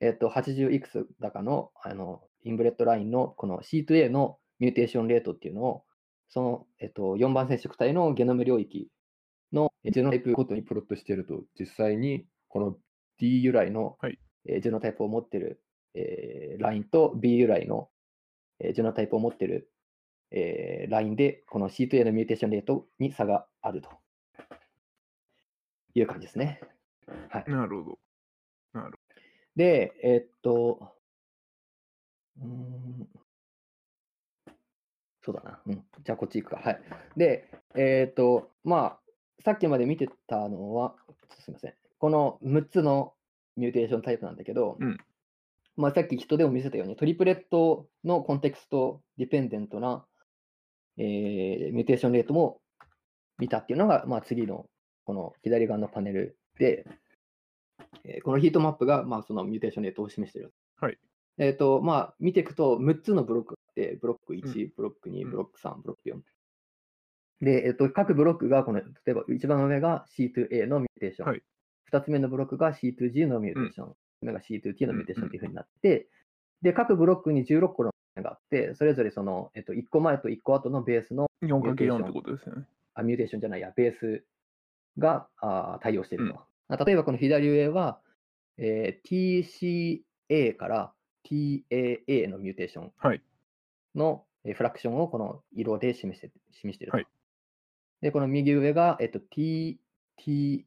[0.00, 5.84] えっと、80いくつだかの、あの、 inbred line のこの C2A の mutation rate っていうのを、
[6.28, 8.90] その、えっと、4番染色体のゲノム領域
[9.52, 12.76] のえー genotype ごとにプロットしてると、実際にこの
[13.18, 15.62] D 由来のはいえージェノタイプを持ってる、
[15.94, 17.88] えーラインと B 由来の、
[18.60, 19.70] えージェノタイプを持ってる、
[20.30, 23.88] えーラインで、この C2A のミューテーションレートに差があると
[25.94, 26.60] いう感じですね。
[27.30, 27.50] はい。
[27.50, 27.98] なるほど。
[29.58, 30.94] で、えーっと、
[32.40, 33.08] うーん、
[35.20, 35.60] そうだな。
[35.66, 35.84] うん。
[36.04, 36.62] じゃあ、こっち行くか。
[36.62, 36.80] はい。
[37.16, 39.00] で、えーっと、ま
[39.40, 40.94] あ、さっきまで見てたのは、
[41.40, 41.74] すみません。
[41.98, 43.14] この6つの
[43.56, 44.96] mutation type なんだけど、うん
[45.76, 50.06] まあ、さっき人でも見せたように、 triplet の context dependent な、
[50.98, 52.60] えー mutation rate も
[53.38, 54.66] 見たっていうのが、まあ、次の
[55.04, 56.86] この左側のパネルで、
[58.04, 60.52] えーこのヒートマップが、まあ、その mutation rate を示している。
[60.80, 60.98] はい。
[61.38, 66.18] えっ、と、まあ、見ていくと、6つのブロックがあって、ブロック1、ブロック2、うんブロック3、ブロック
[67.42, 67.44] 4。
[67.44, 71.28] で、えっ、と、各ブロックが、この、例えば一番上が C2A の mutation。
[71.28, 71.42] はい
[71.92, 73.88] 2つ目のブロックが C2G の mutation。
[73.88, 73.94] 3つ
[74.26, 76.08] 目が C2T の mutation うんというふうになって、
[76.62, 82.64] で、各ブロックに16個のがあって、それぞれその、えっ、と、1個前と1個後のベースの 4×4 ってことですよね。
[82.94, 84.24] あ、 mutation じゃないや、ベース
[84.98, 86.40] があー対応していると。
[86.68, 88.00] あ例えばこの左上は、
[88.56, 90.92] えー TCA から
[91.28, 93.22] TAA のミューテーションはい
[93.94, 96.96] の、えーフラクションをこの色で示して示していると。
[96.98, 97.06] はい
[98.00, 99.80] で、この右上が、えっと、T、
[100.16, 100.64] T、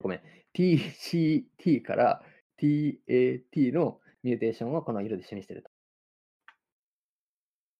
[0.00, 0.20] ごめん、
[0.54, 2.22] TCT から
[2.60, 5.70] TAT のミューテーションをこの色で示していると。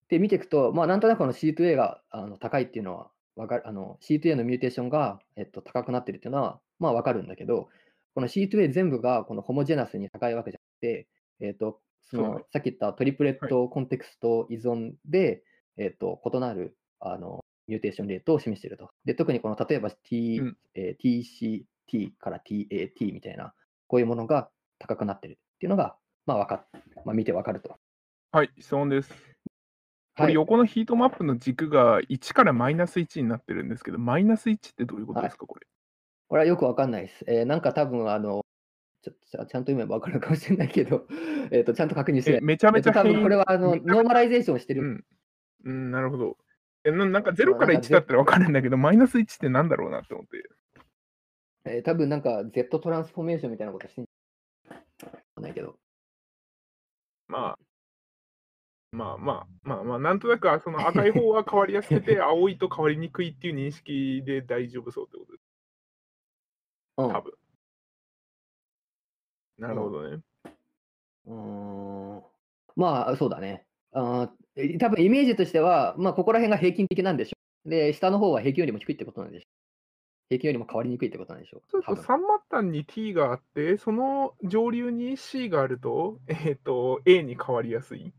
[0.08, 7.68] で、見ていくと、まあ、なんとなくこの C2A があの高いっていうのはわかる、あの C2A のミューテーションが、えっと、高くなってるっていうのは、まあ、わかるんだけど、
[8.14, 11.08] この C2A 全部がこのホモジェナスに高いわけじゃなくて、
[11.40, 15.42] えっと、そのさっき言った triplet context 依存で、
[15.76, 18.90] えっと、異なるあの mutation rate を示していると。
[19.04, 23.52] で、特にこの例えば T、うんえー TCT から TAT みたいな、
[23.88, 26.66] こういうものが高くなってるっていうのが、まあ、わかっ
[27.04, 27.76] まあ、見てわかると。
[28.32, 29.33] はい、質問です。
[30.16, 35.66] こはい、れ横のヒートマップの軸が1からマイナス1になってるんですけど、マイナス1ってどういうことですか、これ。
[36.28, 37.24] これはよくわかんないです。
[37.26, 38.44] えーなんか多分、あの、
[39.02, 41.06] ちゃちゃんと読めば分かるかもしれないけど、
[41.50, 44.82] えっとちゃんと確認してえ、めちゃめちゃえっと多分変異これはあのノーマライゼーションしてる。
[44.82, 45.04] うん。
[45.64, 46.38] うん、なるほど。
[46.84, 50.42] えななんか0からなんか1だったら分かるんだけど、マイナス1ってなんだろうなって思って。
[51.66, 55.78] えー多分なんか Z トランスフォーメーションみたいなことしてんわかんないけど。
[57.26, 57.58] まあ、
[58.94, 65.44] まあまあまあまあ、なんとなくその 赤い方は変わりやすくて、青いと変わりにくいっていう認識で大丈夫そうってことです。
[66.98, 67.10] うん。
[67.10, 67.32] 多分。
[69.58, 70.22] なるほどね。
[71.26, 72.22] うーん
[72.76, 73.66] まあ、そうだね。
[73.92, 74.32] あ
[74.78, 77.36] 多分イメージとしては、まあ、ここら辺が平均的なんでしょ
[77.66, 77.70] う。
[77.70, 79.48] で、下の方は平均よりも低いってことなんでしょう。
[80.30, 81.62] 平均よりも変わりにくいってことなんでしょう。
[81.68, 88.12] そうすると多分3末端に T があって、その上流に C があると、えっ、と、A に変わりやすい。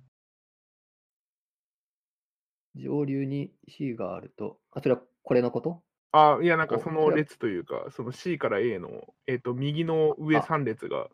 [2.76, 5.84] 上流に C があると、あ、それはこれのこと？
[6.12, 10.42] あ、いや、なんかおその列というか、その C から A の、えっ、と、右の上あ。
[10.42, 11.10] 3列が、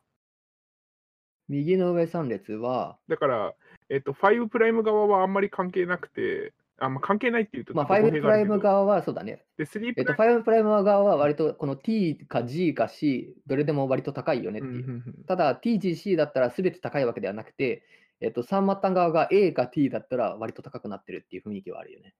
[1.47, 3.55] 右の上3列は、だから、
[3.89, 9.45] えっ、と、5プライム側はあんまり関係なくて、あんま関係ないっていうと、まあ、ちょっと語5プライム側はそうだね。
[9.57, 14.72] で、3えっと、プライム、5プライム側は割とこの T か G か C、どれでも割と高いよねってう。
[14.72, 14.88] んいうう。
[14.88, 15.26] んうん。
[15.26, 17.84] ただ、TGC だったら全て高いわけではなくて、
[18.22, 22.13] えっと、3末端側が A か T だったら割と高くなってるっていう雰囲気はあるよね。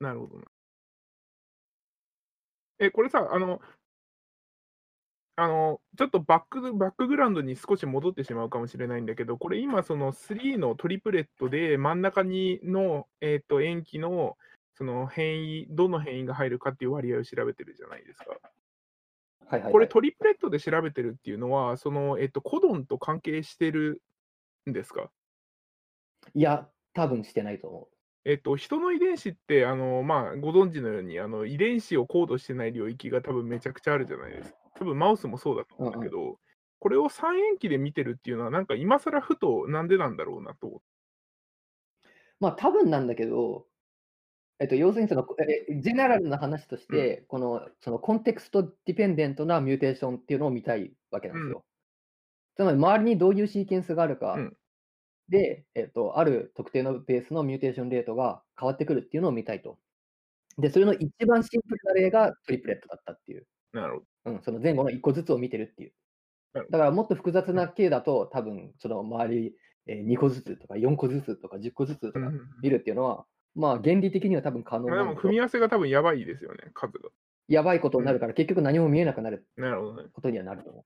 [0.00, 0.44] なるほどな。
[2.78, 3.60] え、これさ、あの、
[5.36, 14.36] あの、ちょっとバックバックグラウンドに少し戻ってしまうかもしれないんだけど、これ今、その3のトリプレットで真ん中にの、えっと塩基の
[14.74, 18.38] その変異、どの変異が入るかっていう割合を調べてるじゃないですか。
[19.46, 19.72] はいはい、はい。
[19.72, 24.02] これトリプレットで調べてるっていうのは、その、えっと、コドンと関係してる
[24.70, 25.10] んですか？
[26.34, 27.88] いや、多分してないと思
[28.24, 34.58] えっと、人の遺伝子って、あの、まあ、ご存知のように、あの、遺伝子をコードしてない領域が多分めちゃくちゃあるじゃないですか。
[34.76, 36.38] 多分マウスもそうだと思うんだけど、
[36.78, 40.84] これを三塩基で見てるっていうのは、なんか今更ふとなんでなんだろうなと思って。
[42.40, 42.44] う。
[42.44, 43.66] まあ、多分なんだけど、
[44.62, 51.64] えっと、要するにその、えジェネラルな話として、このそのコンテクストディペンデントなミューテーションっていうのを見たいわけなんですよ。
[52.56, 54.56] つまり、周りにどういうシーケンスがあるか、うん
[55.28, 59.78] で、えっと、ある特定のベースのミューテーションレートが変わってくるっていうのを見たいと。
[60.58, 63.46] で、それの一番シンプルな例がトリプレットだったっていう。
[63.72, 63.94] なる
[64.24, 64.36] ほど。
[64.36, 65.92] うん、その前後の1個ずつを見てるっていう。
[66.52, 69.56] だからもっと複雑な系だと、多分その周り、
[69.86, 73.24] えー2個ずつとか4個ずつとか10個ずつとかうん見るっていうのは、
[73.54, 77.10] まあ原理的には多分可能まあ、でも、組み合わせが多分やばいですよね、数が。
[77.48, 80.08] やばいことになるから、結局何も見えなくなるなるほどね。
[80.12, 80.84] ことにはなると思う。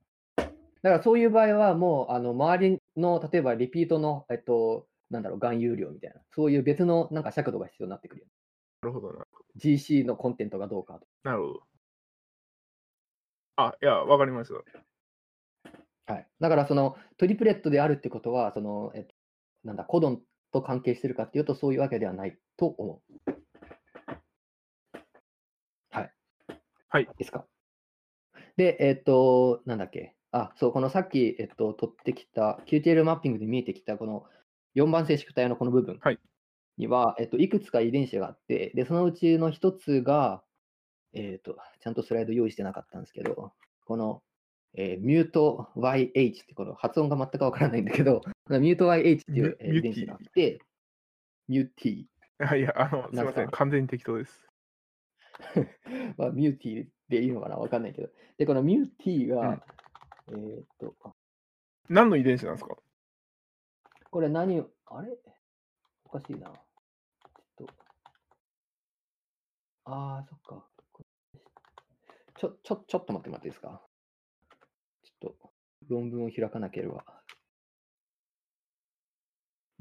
[0.82, 8.26] だからそういう場合は、もうあの周りの例えばリピートの、えっと、なんだろう、含有量みたいな、そういう別のなんか尺度が必要になってくるよ。
[8.82, 9.24] なるほどな。
[9.58, 11.06] GC のコンテントがどうかと。
[11.24, 11.60] なるほど。
[13.56, 16.12] あ、いや、わかりました。
[16.12, 19.14] はい、だからそのトリプレットであるってことは、そのえっと、
[19.64, 20.22] なんだ、コドン
[20.60, 23.30] と関係してるかっていうと、そういうわけではないと思う。
[25.90, 26.12] はい。
[26.88, 27.08] はい。
[27.18, 27.46] ですか？
[28.56, 30.14] で、えっと、なんだっけ？
[30.32, 34.24] あ、そう、このさっき、えっと、取ってきた、QTL マッピングで見えてきた、この
[34.74, 36.18] 4番性宿体のこの部分はい
[36.78, 40.42] には、えっと、いくつか遺伝子があって、で、そのうちの一つが、
[41.14, 43.52] えっと、ちゃんとスライド用意してなかったんですけど、
[43.86, 44.22] この、
[44.74, 50.60] えーミュート YH ってこの発音が全くわからないんだけど、ミュート YH っていう、遺伝子があって、
[51.48, 52.58] ミューティー。
[52.58, 54.46] いや、あの、すいなんかません、完全に適当です。
[56.16, 58.08] まあ、ミューティーでいいのかなわかんないけど。
[58.38, 59.62] で、このミューティーが、
[60.28, 61.14] えーっと、あ
[61.88, 62.76] 何の遺伝子なんですか？
[64.10, 65.16] これ何を、あれ？
[66.04, 66.48] おかしいな。
[66.48, 67.66] ちょっと。
[69.84, 70.68] ああ、そっか。
[70.92, 71.04] こ
[72.38, 73.82] ちょ、ちょ、ちょっと待ってもらっていいですか？
[75.02, 75.52] ちょっと、
[75.88, 77.15] 論文を開かなければ。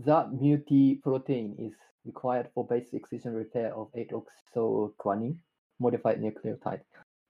[0.03, 1.73] The muti protein is
[2.05, 5.37] required for base excision repair of 8-oxoguanine
[5.79, 6.81] modified nucleotide.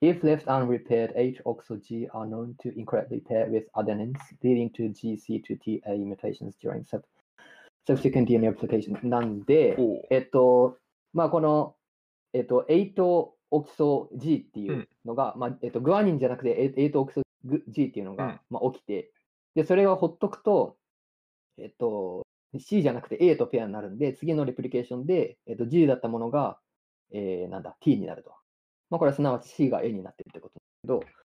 [0.02, 5.56] If left unrepaired, 8-oxo-G are known to incorrectly pair with adenines, leading to GC to
[5.56, 7.04] TA mutations during sub
[7.88, 8.98] subsequent DNA application.
[9.08, 9.78] なんで、
[10.10, 10.78] えっと、
[11.14, 11.76] まあ、この、
[12.34, 19.12] えっと、8-oxo-G っていううんのが、まあ、えっと、グアニンじゃなくて 8-oxo-G っていうのが、うんまあ、起きて、
[19.54, 20.78] で、それをほっとくと、
[21.58, 22.25] えっと、
[22.60, 26.60] C じゃなくて A とペアになるんで、次のレプリケーションで、えっと、G だったものが、
[27.12, 28.32] えーなんだ、T になると。
[28.90, 31.16] まあ、これはすなわち C が A になってるってことなんだけど、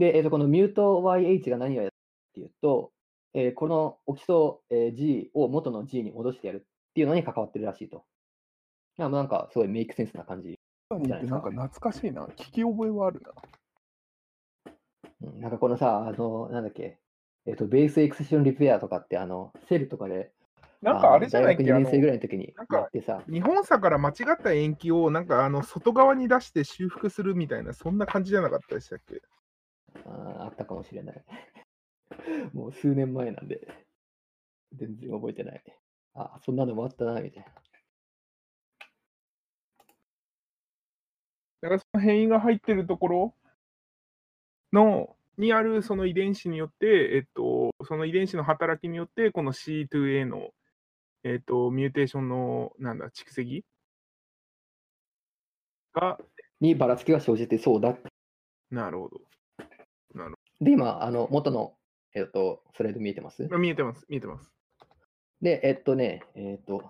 [0.00, 1.94] で、えっと、このミュート YH が何をやるか
[2.30, 2.92] っていうと、
[3.34, 8.04] えーこのオキソ、えー G を元の G に戻してやるっていうのに関わってるらしいと。
[8.96, 10.50] なんかすごいメイクセンスな感じ。
[10.50, 12.26] じゃないですかなんか懐かしいな。
[12.26, 13.32] 聞き覚えはあるな。
[15.22, 16.98] うんなんかこのさ、あの、なんだっけ、
[17.46, 20.32] えっと、ベースエクセションリペアとかって、あの、セルとかで、
[20.84, 29.22] なんかあれじゃないっけ、大学2あの年生ぐらいの時になんかやってさ、日本差から間違った延期をなんかあの外側に出して修復するみたいな、そんな感じじゃなかったでしたっけ？
[30.04, 31.24] あーあったかもしれない。
[32.52, 33.66] もう数年前なんで、
[34.74, 35.62] 全然覚えてない。
[36.14, 37.50] あ、そんなのもあったな、みたいな。
[41.62, 43.34] だからその変異が入ってるところ？
[44.72, 50.50] のにあるその遺伝子によって、えっと、その遺伝子の働きによって、この C2A の、
[51.26, 53.64] えっと、ミューテーションの、なんだ、蓄積？
[55.94, 56.18] が、
[56.60, 57.96] にばらつきが生じてそうだ。
[58.70, 59.20] なるほど。
[60.60, 61.76] で、今、あの、元の、
[62.14, 63.48] えっと、スライド見えてます？
[63.50, 64.52] あ見えてます、見えてます。
[65.40, 66.82] で、えっとね、えっと、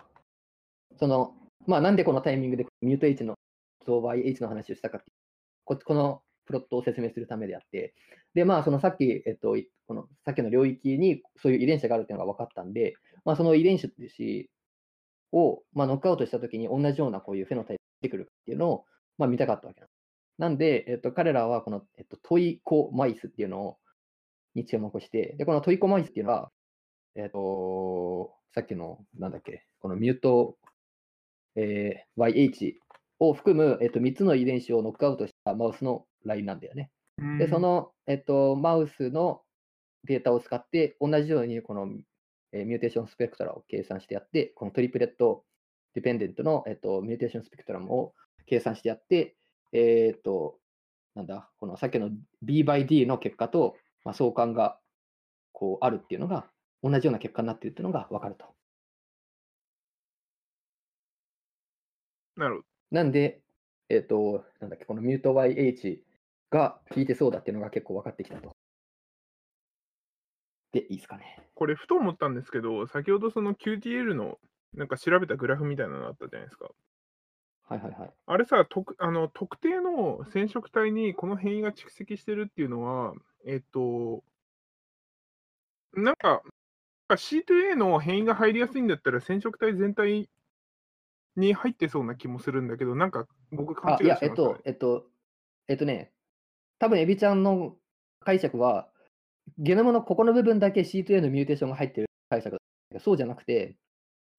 [0.98, 1.34] その、
[1.66, 3.36] まあ、なんでこのタイミングでミュート H の
[3.86, 5.06] と YH の話をしたかって
[5.64, 7.94] ここのプロットを説明するためであって、
[8.34, 12.94] で、まあ、そのさっき、えっと、いこのさっきの領域にそういう遺伝子があるっていうのが分かったんで、
[13.24, 14.50] まあ、その遺伝子
[15.32, 18.84] を、まあ、ノックアウトしたときに同じようなこういうフェノタイプが出てくるかっていうのを、
[19.18, 20.04] まあ、見たかったわけなんです。
[20.38, 23.78] なんで、えっと、彼らはこの、えっと、トイコマイスっていうのを
[24.54, 26.50] に注目して、で、このトイコマイスっていうのは、
[27.16, 30.56] えっと、さっきの、なんだっけ、このミュート、
[31.56, 32.74] えー YH
[33.20, 36.90] を含む、えっと、3つの遺伝子をノックアウトしたマウスのラインなんだよね。
[37.38, 39.42] で、その、えっと、マウスの
[40.04, 41.88] データを使って、同じようにこの、
[42.54, 48.14] えー mutation spectra を計算してやって、この triplet dependent の、えっと、 mutation spectrum を
[48.46, 49.36] 計算してやって、
[49.72, 50.58] えっと、
[51.14, 52.10] なんだ、このさっきの
[52.42, 54.78] B by D の結果と、まあ、相関が
[55.52, 56.46] こうあるっていうのが、
[56.82, 58.46] 同じような結果になっているっていうのが分かると。
[62.36, 62.66] なるほど。
[62.90, 63.40] なんで、
[63.88, 66.00] えっ、と、なんだっけ、このミュート YH
[66.50, 68.56] が効いてそうだっていうのが結構分かってきたと。
[70.74, 71.38] で、いいですかね。
[71.54, 74.38] これ、ふと思ったんですけど、先ほどその QTL の
[74.74, 76.68] なんか調べたグラフみたいなのあったじゃないですか。
[77.66, 78.10] はいはいはい。
[78.26, 83.14] あれさ、特あの特定の染色体にこの変異が蓄積してるっていうのは、
[83.46, 84.24] えっと、
[85.94, 86.42] なんか、
[87.08, 90.28] C2A の変異が入りやすいんだったら染色体全体
[91.36, 95.06] に入ってそうな気もするんだけど、なんか僕勘違いしてますえっと、えっと、
[95.68, 96.12] えっとね、
[96.80, 97.76] 多分エビちゃんの
[98.20, 98.88] 解釈は、
[99.58, 102.56] ゲノムのここの部分だけ C2A のミューテーションが入ってる解釈
[102.92, 103.76] だそうじゃなくて、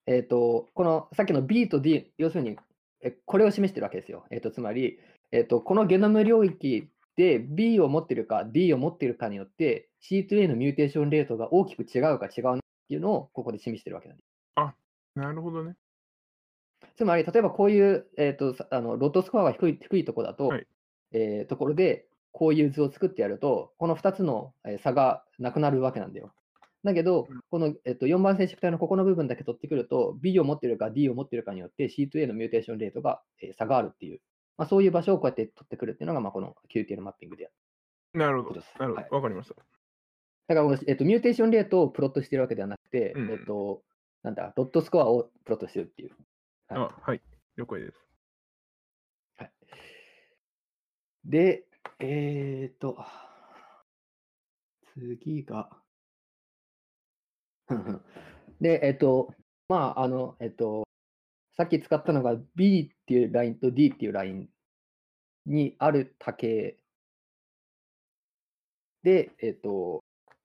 [0.06, 2.56] えっと、このさっきの B と D、要するに、
[3.02, 4.24] えこれを示してるわけですよ。
[4.30, 4.98] えっと、つまり、
[5.32, 14.26] えっと、このゲノム領域で B を持ってるか D を持ってるかによって C2A のミューテーションレートが大きく違うか違うなっていうのをここで示してるわけなんです。
[15.14, 15.74] なるほどね。
[16.96, 20.66] つまり、例えばこういう、えー、とさあのロットスコアが低い低いところだと、はい
[21.12, 22.06] えーところで、
[22.36, 26.34] こういう図を作ってやると、この2つのえー差がなくなるわけなんだよ。
[26.84, 34.20] だけどうん、この、えっと4番染色体のここの部分だけ取ってくると、B を持ってるか D を持ってるかによって C2A の mutation rate が、えー差があるっていう、
[34.58, 37.54] まあ、そういう場所をこうやって取ってくるっていうのが、まあ、この QTL マッピングである。
[38.20, 38.60] なるほど。
[38.78, 39.16] なるほはいど。
[39.16, 39.54] わかりました。
[39.54, 43.82] だからこの、えっと、 mutation rate をプロットしてるわけではなくて、うんうんえっと、
[44.22, 46.10] なんだ、 LOD score をプロットしてるっていう。
[46.68, 47.22] はいあ、はい。
[47.56, 48.06] 了解です。
[51.24, 51.64] で、
[51.98, 52.98] えーと、
[54.94, 55.70] 次が、
[58.60, 59.34] で、えっと、
[59.68, 60.86] まあ、あの、えっと、
[61.56, 64.50] さっき使ったのが B っていうラインと D っていうライン
[65.46, 66.78] にある多型
[69.02, 70.04] で、えっと、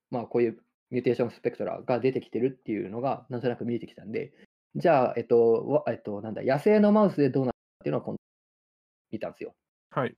[0.10, 4.32] まあ、こういう mutation spectra が出てきてるっていうのが、なんとなく見えてきたんで、
[4.76, 8.22] じゃあ、えっと、えっと、なんだ、野生のマウスでどうなるかっていうのを今度
[9.12, 9.54] 見たんですよ。
[9.90, 10.16] はい。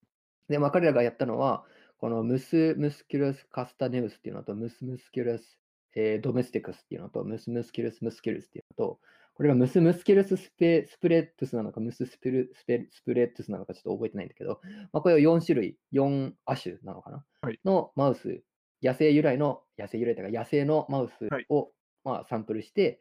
[0.49, 1.63] で、まあ、彼らがやったのは、
[1.97, 5.59] このムスムスキュラスカスタネウスっていうのと、ムスムスキュラス、
[5.95, 8.99] えードメスティクスっていうのと、ムスムスキュラスムスキュラスっていうのと、
[9.35, 17.59] これがムスムスキュラススペスプレットゥスなのか、ムススプルスペスプレットゥスなのかちょっと覚えてないんだけど、まあ、これを4種類、4亜種なのかな、はい。
[17.65, 18.43] のマウス、
[18.83, 21.45] 野生由来の、野生由来というか野生のマウスはい。
[21.49, 21.71] を、
[22.03, 22.99] まあ、サンプルして、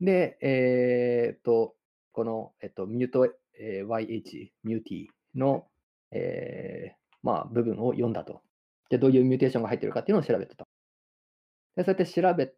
[0.00, 1.74] で、えーっと、
[2.12, 3.28] この、えっと、ミュート、
[3.60, 5.66] えー YH、ミューティの、
[6.12, 8.42] えーまあ、部分を読んだと。
[8.90, 10.66] で、どういうミューテーションが入ってるかっていうのを調べてた。
[11.76, 12.54] で、そうやって調べ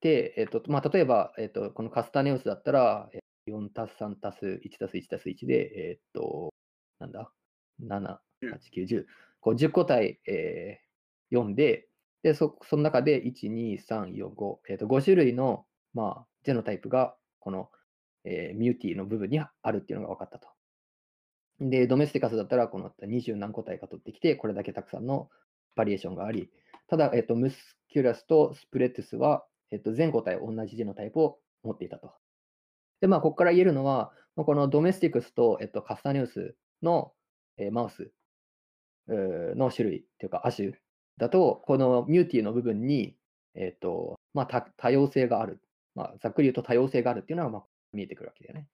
[0.00, 6.52] て、えっとまあ、例えば、えっと、このカスタネウスだったら、えー4たす3たす1たす1たす1で、えっと、
[6.98, 7.32] なんだ
[7.78, 9.06] ?7、8、9、10。
[9.40, 10.86] こう10個体、えー
[11.32, 11.88] 読んで、
[12.22, 17.70] でそ、その中で1、2、3、4、5、えっと、5種類の、まあ、ジェノタイプが、この、
[18.24, 20.55] えーミューティーの部分にあるっていうのが分かったと。
[21.60, 25.30] で、ドメスティカスだったら、この20何個体が取ってきて、これだけたくさんの
[25.74, 26.50] バリエーションがあり、
[26.88, 32.12] ただ、えっと、ムスキュラスとスプレットスは、えっと、全個体同じジェノタイプを持っていたと。
[33.00, 37.12] で、まあ、ここから言えるのは、このドメスティクスと、えっと、カスタニウスの、
[37.56, 38.12] えーマウス
[39.08, 40.72] の種類というか亜種
[41.16, 43.16] だと、このミューティーの部分に、
[43.54, 45.60] えっとまあ、多多様性がある、
[45.94, 48.68] まあ、ざっくり言うと多様性があるっていうのが、まあ、見えてくるわけだよね。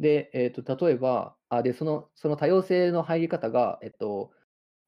[0.00, 4.32] で、えっと例えば、あでそのその多様性の入り方が、えっと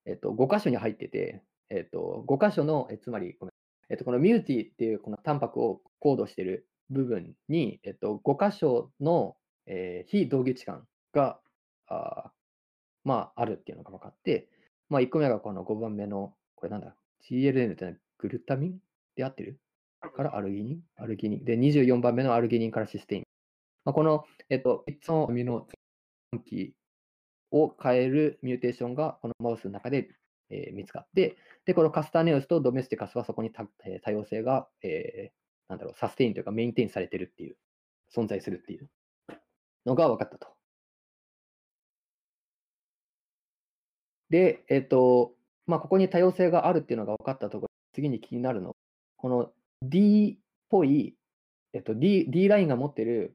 [0.07, 3.37] えっと、5箇所に入ってて、えっと、5箇所の、えつまり
[3.89, 9.37] えっと、このミューティーっていうこのタンパクをコードしている部分に、えっと、5箇所の、
[9.67, 10.81] えー非同義置換
[11.13, 11.39] が
[11.89, 12.31] あー
[13.05, 14.49] まあ、あるっていうのが分かって、
[14.89, 16.95] まあ、1個目がこの5番目の、これなんだ、
[17.29, 18.79] GLN ってグルタミン
[19.17, 19.59] で合ってる？
[20.01, 20.81] からアルギニン？
[20.97, 21.45] アルギニン。
[21.45, 23.23] で、24番目のアルギニンからシステイン。
[23.85, 25.67] まあ、この、えっと、3つのアミノ
[26.33, 26.75] 酸基
[27.51, 30.09] を変えるミューテーションがこのマウスの中で、
[30.51, 37.57] えー見つかって、で、このカスタネウスとドメスティカスはそこに多,、えー多様性が、えーなんだろう、サステインというかメインテインされてるっていう、
[38.15, 38.91] 存在するっていう
[39.87, 40.49] のが分かったと。
[44.31, 45.35] で、えっと、
[45.67, 48.77] まあ、ここに多様性があるっていうのが分かったところ、次に気になるの、
[49.17, 49.53] この
[49.83, 51.17] D っぽい、
[51.75, 53.35] えっと、D, D ラインが持ってる、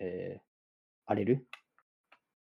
[0.00, 0.46] えー
[1.08, 1.46] アレル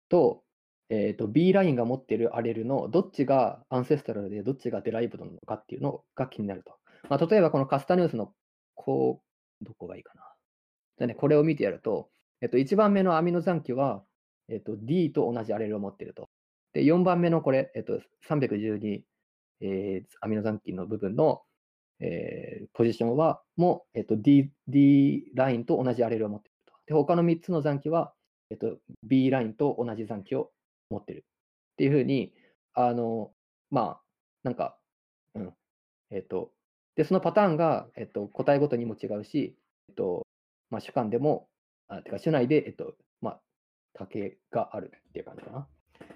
[0.10, 0.44] と、
[0.90, 6.74] えっと、B ラインが持ってるアレルのどっちがアンセストラルでどっちがデライブドなのかっていうのが気になると。
[7.10, 8.34] まあ、例えばこのカスタニウスの
[8.74, 9.22] こ
[9.62, 10.22] う、どこがいいかな。
[10.98, 12.10] じゃね、これを見てやると、
[12.42, 14.04] えっと、1番目のアミノ残機は、
[14.50, 16.30] えっと、D と同じアレルを持っていると。
[16.74, 19.04] で、4番目のこれ、えっと、312、
[19.62, 21.42] えーアミノ残機の部分の、
[22.00, 26.57] えーポジションは、もう、えっと、D, D ラインと同じアレルを持ってる。
[26.88, 28.14] で、他の3つの残機は、
[28.50, 30.52] えっと、B ラインと同じ残機を
[30.90, 31.26] 持ってる。
[31.74, 32.34] っていうふうに、
[32.74, 33.32] あの、
[33.70, 34.02] まあ、
[34.44, 34.78] なんか、
[35.36, 35.54] うん、
[36.10, 36.52] えっと、
[36.96, 39.56] で、そのパターンが、えっと、個体ごとにも違うし、
[39.90, 40.26] えっと、
[40.70, 41.48] まあ、主観でも、
[41.88, 43.42] あてか、種内で、えっと、まあ、
[43.94, 45.68] 竹があるっていう感じかな。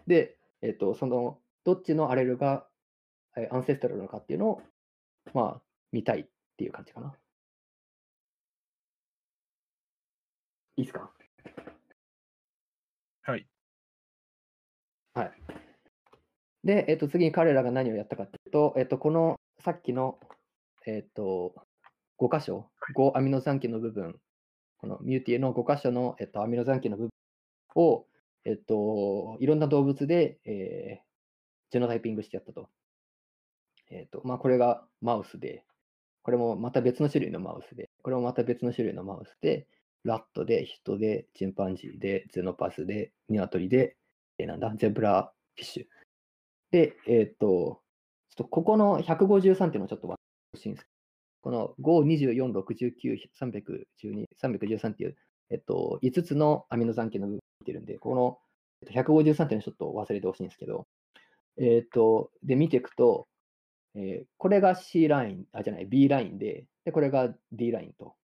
[0.07, 2.65] で、えっと、その、どっちのアレルが、
[3.51, 4.61] アンセストラルなのかっていうのを、
[5.34, 5.61] まあ、
[5.91, 6.26] 見たいっ
[6.57, 7.13] ていう感じかな。
[10.82, 11.11] いいですか？
[13.23, 13.47] はい。
[15.13, 15.32] はい。
[16.63, 20.19] で、えっと、次に彼らが何をやったかっていうと、えっと、このさっきの、
[20.88, 21.53] えっと、
[22.17, 24.19] 5箇所、5アミノ酸基の部分、
[24.77, 27.11] このミューティーの5箇所の、えっと、アミノ酸基の部分
[27.75, 28.07] を、
[28.45, 31.11] えっと、いろんな動物で、えー
[31.71, 32.69] ジェノタイピングしてやったと。
[33.89, 35.65] えっと、まあ、これがマウスで、
[36.23, 39.67] これもまた別の種類のマウスで、これもまた別の種類のマウスで、
[40.03, 43.97] ラットで、人で、チンパンジーで、ゼノパスで、ニワトリで、
[44.37, 45.85] えーなんだ、ゼブラフィッシュ。
[46.71, 47.81] で、えっ、と、
[48.29, 50.15] ちょっとここの153っていうのをちょっと分かっ
[50.53, 50.87] てほしいんです。
[51.41, 55.17] この5、24、69、312、313っていう、
[55.49, 58.37] えっと、5つのアミノ残機の部分を見てるんで、この
[58.91, 60.87] 153っていうのをちょっと忘れてほしいんですけど、
[61.57, 63.27] えっと、で、見ていくと、
[63.95, 68.15] えーこれが C ライン、あ、じゃない、B ラインで、で、これが D ラインと。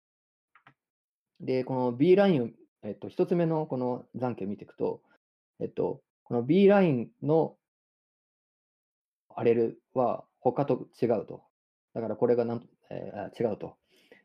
[1.39, 2.49] で、この B ラインを、
[2.83, 5.01] えっと、一つ目のこの残機を見ていくと、
[5.59, 7.55] えっと、この B ラインの
[9.35, 11.43] アレルは他と違うと。
[11.93, 13.75] だからこれがなん、えー違うと。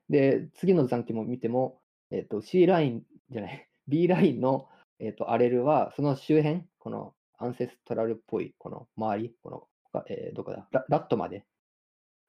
[0.09, 11.45] で、次の残機も見ても、えっと、C ラインじゃない、 B ラインの、えっと、アレルはその周辺、このアンセストラルっぽい、この周り、この、えーどこだラ、ラットまで、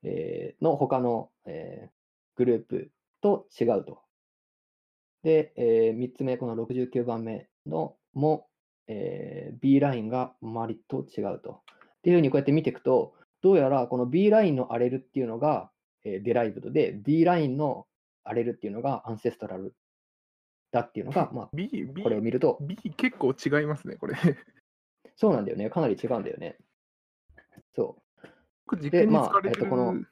[0.03, 1.91] えーの他の、えー
[2.35, 4.01] グループと違うと。
[5.23, 8.47] で、え3つ目、この69番目のも、
[8.87, 11.61] えー B ラインが周りと違うと。
[11.61, 15.71] っていうふうにこうやって見ていくと、どうやらこの B ラインのアレルっていうのが、
[16.03, 17.87] えーデライブドで、D ラインの
[18.23, 19.73] アレルっていうのがアンセストラル
[20.71, 24.13] だっていうのが、 ま B、あ、B これを見ると、B 結構違いますね、これ。
[24.13, 24.19] よ
[25.15, 25.69] そうなんだよね。
[25.69, 26.57] かなり違うんだよね。
[27.75, 28.27] そう。
[28.65, 30.03] く実験にまあ使われてる、えっとこの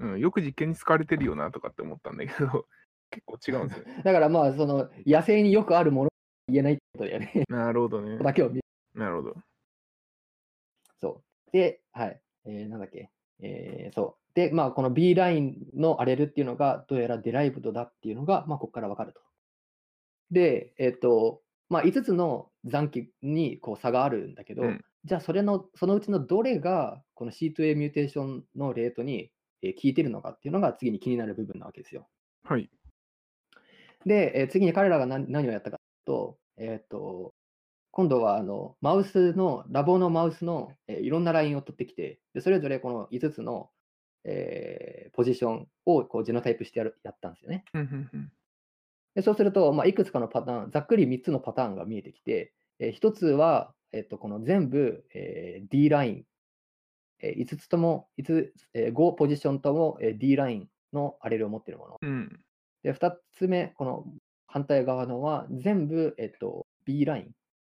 [0.00, 2.66] うん、よく実験に使われてるよなとかって思ったんだけど、
[3.12, 4.02] 結構違うんですよね。
[4.04, 6.10] だからまあ、その野生によくあるものは
[6.48, 7.44] 言えないってことだよね。
[7.48, 8.18] なるほどね。
[8.18, 8.60] だけを見
[8.94, 9.36] なるほど。
[11.00, 11.50] そう。
[11.52, 12.20] で、はい。
[12.44, 13.10] えーなんだっけ。
[13.40, 14.34] えーそう。
[14.34, 19.20] で、まあ、この B ラインのアレルっていうのが、どうやらデライブドだっていうのが、まあ、ここからわかると。
[20.30, 32.08] で、えっ、と、まあ、5つの残機にこう差があるんだけど、うんじゃあ、それの、そのうちのどれが、この C2A ミューテーションのレートに、えー効いてるのかっていうのが、次に気になる部分なわけですよ。
[32.44, 32.70] はい。
[34.06, 37.34] で、えー次に彼らが何何をやったかとえっ、と、
[37.90, 43.70] 今度はあのマウスの、ラボのマウスの、えーいろんなラインを取ってきて、でそれぞれこの5つの、
[44.24, 47.64] えーポジションをこうジェノタイプしてやるやったんですよね。
[49.14, 56.24] でそうすると、まあ、いくつかのパターン、ざっくり3つのパターンが見えてきて、えー1つは、えっと、この全部、えー D ライン、
[57.20, 61.98] え5つとも、5, つえー5ポジションとも、えー D ラインのアレルを持っているもの。
[62.00, 62.40] うん
[62.82, 64.04] で、2つ目、この
[64.46, 67.30] 反対側のは全部、えっと、B ライン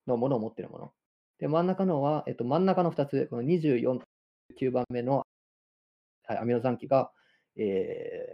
[0.06, 0.92] のものを持っているもの。
[1.38, 4.00] で、真ん中のは、えっと、真ん中の2つ、この24、
[4.58, 5.26] 9番目の
[6.26, 7.12] はいアミノ残機が、
[7.56, 7.64] えー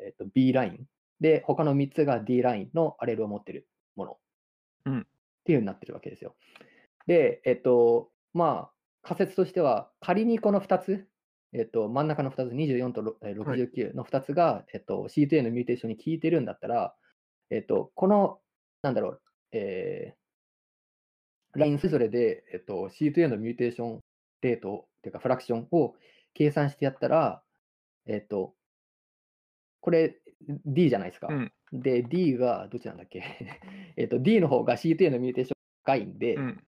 [0.09, 0.87] えっと、B ライン。
[1.21, 4.19] で、他の3つが D ラインのアレルを持っているもの。
[4.87, 6.37] うんっていうようになってるわけですよ。
[7.07, 11.09] で、えっと、まあ、仮説としては、仮にこの2つ、
[11.53, 13.61] えっと、真ん中の2つ、24とろえーはい。
[13.61, 16.95] 69の2つが、えっと、C2A のミューテーションに効いてるんだったら、
[17.51, 18.41] えっと、この、
[18.83, 19.23] なんだろう、
[19.53, 20.21] えー
[21.53, 24.01] ラインそれぞれで、えっと、C2A の mutation
[24.41, 25.97] rate っていうか、 fraction を
[26.33, 27.43] 計算してやったら、
[28.07, 28.55] えっと、
[29.81, 30.21] これ
[30.65, 31.27] D じゃないですか。
[31.29, 31.53] うん。
[31.73, 33.23] で、D が、どっちなんだっけ？
[33.97, 36.65] えっと、D の方が C2A のミューテーション高いんで、うん。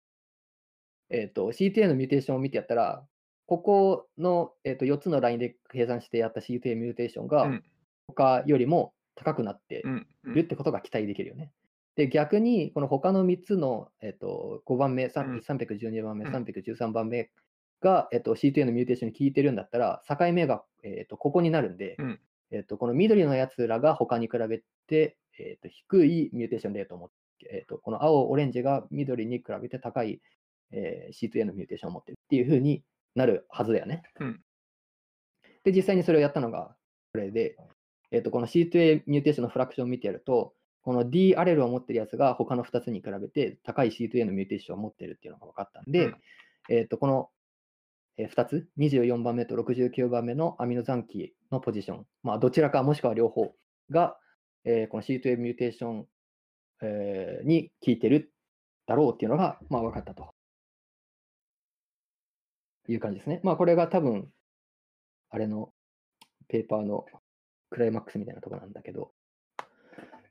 [1.11, 3.07] えっと、CTA のミューテーションを見てやったら、
[3.51, 7.64] ここの、えっと4つのラインで計算してやった CTA ミューテーションがうん、
[8.07, 10.34] 他よりも高くなってうんうん。
[10.34, 11.51] るってことが期待できるよね。
[11.96, 15.38] で、逆に、この他の3つの、えっと5番目、さんうん。
[15.40, 16.32] 312番目、うん。
[16.32, 17.32] 313番目
[17.80, 22.20] が、えっと CTA のミューテーションに効いてるんだったら、境目が、えっとここになるんで、うん。
[22.53, 30.20] えっとこの緑のやつらが他に比べて、えっと低い mutation rate を持って、えっとこの青、オレンジが緑に比べて高い、
[30.70, 32.84] えー C2A のミューテーションを持ってるっていう風に
[33.15, 34.03] なるはずだよね。
[34.21, 34.41] うん。
[35.65, 36.75] で、実際にそれをやったのが
[37.13, 37.57] これで、
[38.11, 46.17] えっとこの C2A ミューテーションのフラクションを見てやると、この D アレルを持ってるやつが他の2つに比べて高い C2A のミューテーションを持ってるっていうのが分かったんで、うん。
[46.71, 47.31] えっとこの
[48.19, 53.55] 2つ、24番目と69番目のアミノ残機のポジション、まあ、どちらかもしくは両方
[53.91, 54.19] が、
[54.65, 56.07] えーこの C2A ミューテーション、
[56.83, 58.33] えーに効いてる
[58.87, 60.35] だろうっていうのが、まあ、分かったと
[62.93, 63.41] いう感じですね。
[63.43, 64.28] まあ、これが多分、
[65.30, 65.72] あれの
[66.49, 67.07] ペーパーの
[67.70, 69.12] クライマックスみたいなとこなんだけど、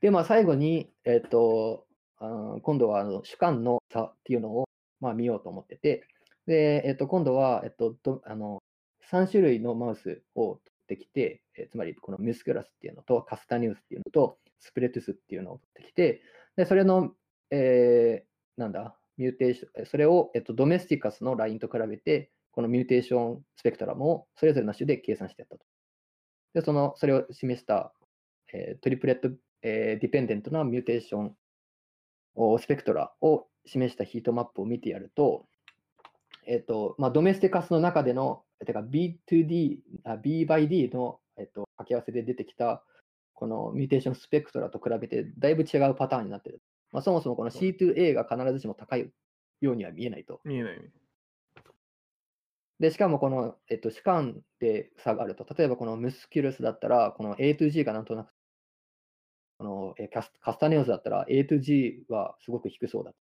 [0.00, 1.86] で、まあ、最後に、えっ、と、
[2.18, 4.64] 今度はあの種間の差っていうのを、
[5.00, 6.06] まあ、見ようと思ってて、
[6.46, 8.62] で、えっ、と、今度は、えっ、と、あの、
[9.10, 16.22] 3種類のマウスを取ってきて、えつまりこのミュスクラスっていうのと、カスタニウスっていうのと、スプレトゥスっていうのを取ってきて、
[16.56, 17.12] で、それの、
[17.50, 18.24] え
[18.56, 25.64] なんだ、 mutation、それを、えっと、 domesticus のラインと比べて、この mutation spectrum をそれぞれの種で計算してやったと。
[26.54, 27.92] で、その、それを示した、
[28.52, 29.30] えー triplet、
[29.62, 31.36] えー dependent な mutation
[32.34, 35.46] お spectra を示したヒートマップを見てやると、
[36.46, 39.78] えっと、まあ、 domesticus の中での、てか B2D、
[40.22, 42.82] B by D の、えっと、掛け合わせで出てきた、
[43.34, 46.62] この mutation spectra と比べて、だいぶ違うパターンになってる。
[46.92, 49.10] まあ、そもそもこの C2A が必ずしも高い
[49.60, 50.40] ようには見えないと。
[50.44, 50.80] 見えない。
[52.80, 58.32] で、しかもこの、えっと、種間で差があると、例えばこの musculus だったら、この A to G がなんとなく、
[59.58, 63.10] このえカス castaneus だったら A to G はすごく低そうだ。
[63.10, 63.14] っ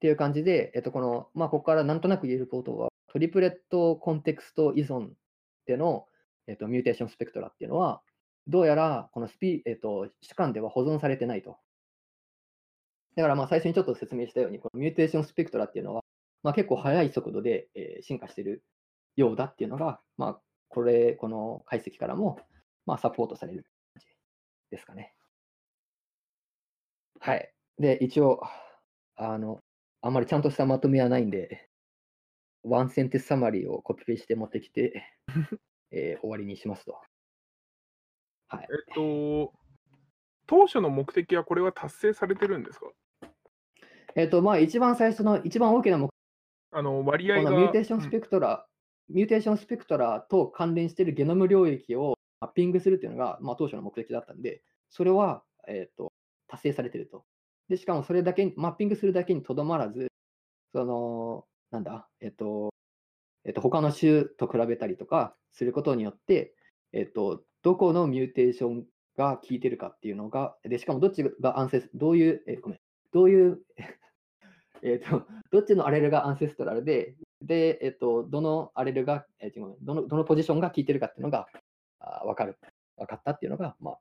[0.00, 5.10] ていう感じで、えっと、この、まあ、ここからなんとなく言えることは、 triplet context 依存
[5.66, 6.06] での、
[6.46, 8.02] えっと、 mutation spectra っていうのは、
[8.46, 11.56] どうやらこのスピ、えっと、種間では保存されてないと。
[13.16, 16.03] だからまあ最初にちょっと説明したように、この mutation spectra っていうのは、
[16.44, 18.62] まあ、結構速い速度で、えー進化している
[19.16, 22.38] ようだっていうのが、まあ、これ、この解析からも、
[22.86, 23.64] まあ、サポートされる
[23.94, 24.06] 感じ
[24.70, 25.14] ですかね。
[27.20, 27.50] はい。
[27.78, 28.42] で、一応、
[29.16, 29.60] あの、
[30.02, 31.70] あんまりちゃんとしたまとめはないんで、
[32.62, 35.02] ワンセンテスサマリーをコピペして持ってきて、
[35.90, 37.00] えー終わりにしますと。
[38.48, 38.68] はい。
[38.70, 39.52] えっと、
[40.46, 42.90] 当初の目的はこれは達成されてるんですか？
[44.16, 46.13] えっ、と、まあ、一番最初の、一番大きな目
[46.74, 47.44] あの割合が。
[47.44, 48.66] このミューテーションスうんペクトラ、
[49.08, 56.12] mutation spectra と関連しているゲノム領域をマッピングするっていうのが、まあ、当初の目的だったんで、それは、えー、と
[56.48, 57.24] 達成されていると。
[57.68, 60.08] で、しかもそれだけに、マッピングするだけにとどまらず、
[60.72, 62.70] その、なんだ、えっ、と、
[63.44, 66.54] えっ、と、他の種と比べたりとかすることによって、
[66.92, 68.84] えっ、と、どこの mutation
[69.16, 72.78] が効いてるかっていうのが、で、しかもどっちがアンセス、どういう、えごめん、
[73.12, 73.60] どういう、
[74.84, 81.46] えっと、どっちのアレルが ancestral で、で、えっと、どのアレルが、えーどの、どのポジションが効いてるかっていうのが、
[82.00, 82.58] あ分かる、
[82.96, 83.98] 分かったっていうのが、まあ、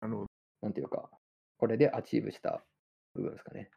[0.00, 0.26] あの
[0.62, 1.10] なんていうか、
[1.58, 2.62] これで achieve した
[3.14, 3.70] 部分ですかね。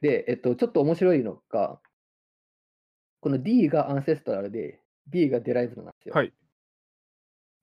[0.00, 1.80] で、えっと、ちょっと面白いのが、
[3.20, 6.14] この D が ancestral で、B が derived なんですよ。
[6.14, 6.32] はい。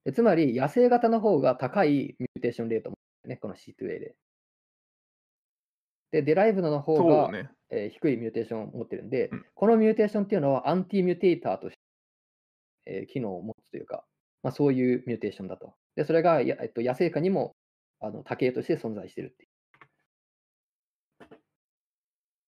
[0.04, 4.16] でつまり、野生型の方が高い mutation rate を持ってるね、この C2A で。
[6.16, 7.50] で、 derived の方が、ね。
[7.70, 11.82] えー低い mutation を持ってるんで、うんこの mutation っていうのは antimutator として、
[12.86, 14.06] えー機能を持つというか、
[14.44, 15.74] まあ、そういう mutation だと。
[15.96, 17.56] で、それがや、えっと、野生下にも
[18.00, 19.48] あの多型として存在してるってい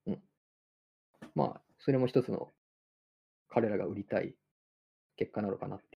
[0.05, 0.11] う。
[0.11, 0.22] うん。
[1.36, 2.53] まあ、それも一つの
[3.49, 4.34] 彼らが売りたい
[5.18, 5.97] 結果なのかなって。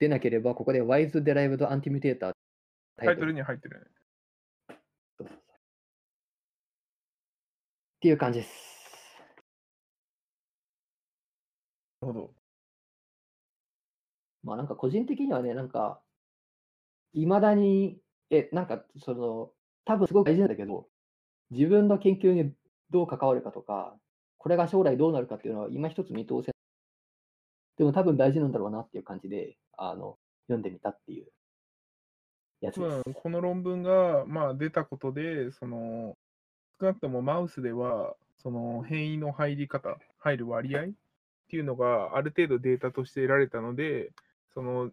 [0.00, 2.32] でなければ、ここで Wise Derived Antimuttator
[2.98, 3.86] タイトルに入ってるね。
[5.18, 5.38] そうそうそう
[7.98, 8.78] っていう感じです。
[12.00, 12.34] なるほど。
[14.44, 16.00] まあなんか個人的にはね、なんか、
[17.12, 19.52] いまだに、え、なんかその、
[19.84, 20.88] 多分すごく大事なんだけど、
[21.50, 22.54] 自分の研究に
[22.90, 23.96] どう関わるかとか、
[24.38, 26.52] これが将来どうなるかっていうのは今一つ見通せない。
[27.78, 30.18] でも多分大事なんだろうなっていう感じで、あの、
[30.48, 31.32] 読んでみたっていう
[32.60, 33.14] やつ多です分。
[33.14, 36.16] この論文が、まあ、出たことで、その
[36.80, 40.90] 少なくともマウスでは、その変異の入り方、入る割合っ
[41.48, 44.12] ていうのがある程度データとして得られたので、
[44.54, 44.90] その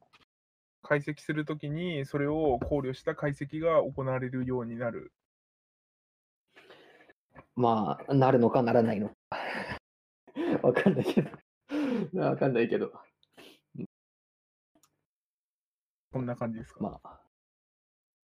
[0.82, 5.12] 解析するときにそれを考慮した解析が行われるようになる。
[7.56, 9.16] まあ、なるのかならないのか。
[10.64, 11.32] わかんないけど。
[12.20, 12.92] わかんないけど。
[16.12, 16.80] こんな感じですか？
[16.82, 17.22] まあ、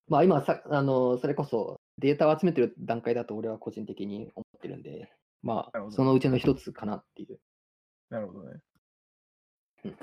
[0.09, 7.39] まあ今さ、あの、それこそデータを集めてる段階だと俺は個人的に思ってるんで、まあ、そのうちの一つかなっていう。
[8.09, 8.61] なるほどね
[9.85, 9.91] うん。
[9.91, 9.95] い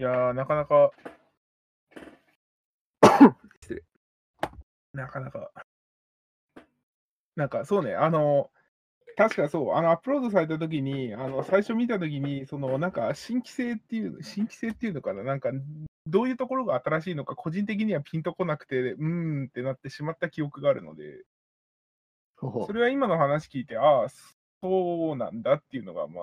[0.00, 0.90] やー、なかなか、
[3.62, 3.82] 失礼。
[4.92, 5.50] なかなか、
[7.36, 8.50] なんかそうね、あの、
[9.16, 15.50] 確かそう、あのアップロードされたときに、あの最初見たときに、そのなんか新規性っていう、新規性っていうのかな、なんか
[16.06, 21.24] どういうところが新しいのか、個人的にはピンとこなくて、うーんってなってしまった記憶があるので、
[22.38, 24.08] それは今の話聞いて、ああ、
[24.62, 26.22] そうなんだっていうのが、ま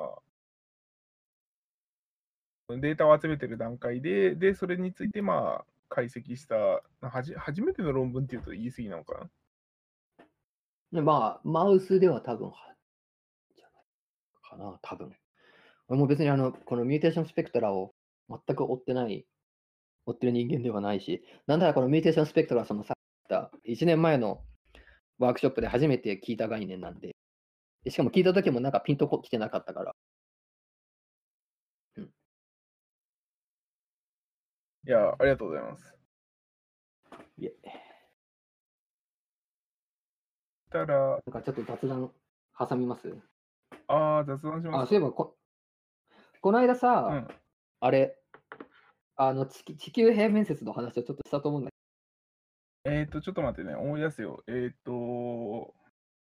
[2.70, 6.56] あ、データを集めてる段階で、で、それについて、まあ、解析した、
[7.02, 9.30] はじ初めての論文っていうと言い過ぎなのかな。
[10.92, 12.56] でまあ、マウスでは多分は、
[13.56, 13.84] じゃない
[14.42, 15.16] かな、多分。
[15.88, 17.94] 俺も別にあの、この mutation spectra を
[18.30, 19.26] 全く追ってない、
[20.06, 22.98] 追ってる人間ではないし、なんだらこの mutation spectra はそのさっ
[23.30, 24.42] た1年前の
[25.20, 27.16] ワークショップで初めて聞いた概念なんで、
[27.84, 29.94] でしかも聞いた時もなんかピンとこ来てなかったから、
[34.86, 35.96] いや、ありがとうございます。
[37.38, 37.54] いえ、
[40.70, 42.12] たら、なんかちょっと雑談
[42.58, 43.16] 挟みます？
[43.88, 45.38] ああ、雑談しあ、ますそういえばこ、
[46.42, 47.28] この間さ、うん。
[47.80, 48.18] あれ、
[49.16, 51.72] あの地球地球平面説の話をちょっとしたと思うんだ
[52.86, 54.44] えっ、と、ちょっと待ってね、思い出すよ。
[54.48, 55.74] えっ、と、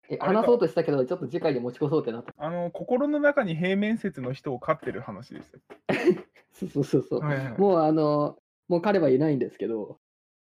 [0.08, 2.34] けど、えあれか話そうとしたけど、ちょっと次回で持ち越そうってなった。
[2.38, 5.60] あの、心の中に平面説の人を飼ってる話ですよ。
[6.54, 7.20] そうそうそうそう。
[7.20, 8.38] はいはいはいもうあの、
[8.70, 10.00] もう彼はいないんですけど、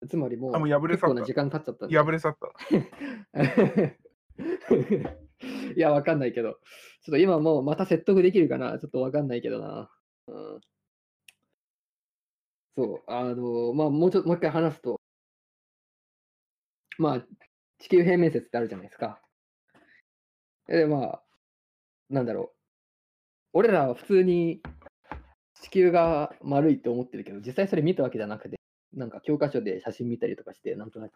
[0.09, 1.97] つまりもうあもう破れ去った結構な時間経っちゃったんで。
[1.97, 2.53] 破れ去った。
[5.77, 6.59] いや、わかんないけど、ちょっ
[7.13, 9.89] と今もうまた説得できるかな、ちょっとわかんないけどな。
[10.27, 10.61] うん、
[12.77, 15.01] そう、あの、まあ、もうちょっと、もう一回話すと、
[16.99, 17.27] まあ、
[17.79, 19.21] 地球平面説ってあるじゃないですか。
[20.69, 21.23] で、まあ、
[22.09, 22.57] なんだろう。
[23.55, 24.63] 俺らは普通に
[25.61, 28.59] 地球が丸いって思ってるけど、実際それ見たわけじゃなくて、
[28.95, 31.13] なんか教科書で写真見たりとかして、なんとなく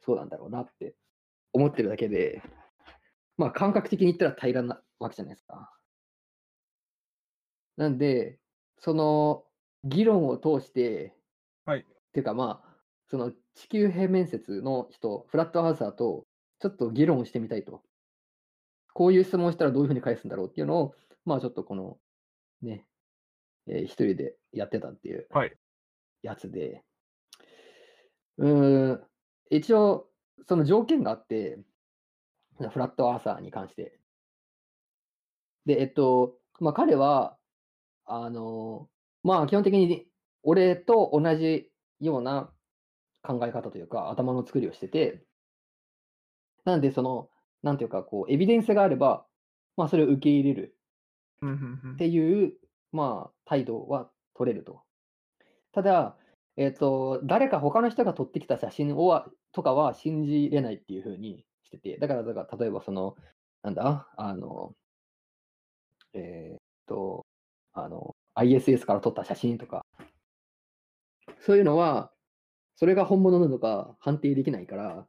[0.00, 0.94] そうなんだろうなって
[1.52, 2.42] 思ってるだけで、
[3.36, 5.72] まあ感覚的に言ったら平らなわけじゃないですか。
[7.76, 8.38] なんで、
[8.78, 9.44] その
[9.84, 11.14] 議論を通して、
[11.64, 12.70] はいっていうかまあ、
[13.06, 16.26] その地球平面説の人、フラットアーサーと
[16.60, 17.82] ちょっと議論をしてみたいと。
[18.92, 21.98] こういう質問をしたらどういうふうに返すんだろうっていうのを、まあちょっとこの、
[22.62, 22.84] ね、
[23.68, 25.56] えー一人でやってたっていうはい
[26.22, 26.82] やつで、
[28.38, 29.04] うーん、
[29.50, 30.08] 一応、
[30.48, 31.58] その条件があって、
[32.58, 33.98] フラットアーサーに関して。
[35.66, 37.36] で、えっと、まあ彼は、
[38.04, 38.88] あの、
[39.22, 40.06] まあ基本的に
[40.42, 42.50] 俺と同じような
[43.22, 45.22] 考え方というか、頭の作りをしてて、
[46.64, 47.28] なんでその、
[47.62, 49.26] なんていうか、こう、エビデンスがあれば、
[49.76, 50.76] まあそれを受け入れる
[51.94, 52.54] っていう、
[52.92, 54.82] まあ、態度は取れると。
[55.72, 56.16] ただ、
[56.56, 63.16] えっ、と、誰か他の人が撮ってきた写真をはとかは信じれないっていうふうにしてて、だから、だから例えばその、
[63.62, 64.74] なんだ、あの、
[66.14, 67.24] えっ、と、
[67.72, 69.82] あの、ISS から撮った写真とか、
[71.40, 72.12] そういうのは、
[72.76, 75.06] それが本物なのか判定できないから、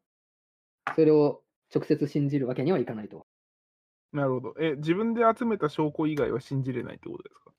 [0.95, 3.25] それを直接信じるわけにはいかないと。
[4.11, 4.55] なるほど。
[4.59, 7.51] え、自分で集めた証拠以外は信じれないってことですか？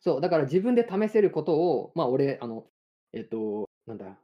[0.00, 2.66] そう、だから自分で試せることを、まあ俺、あの、
[3.12, 4.16] えっと、なんだ、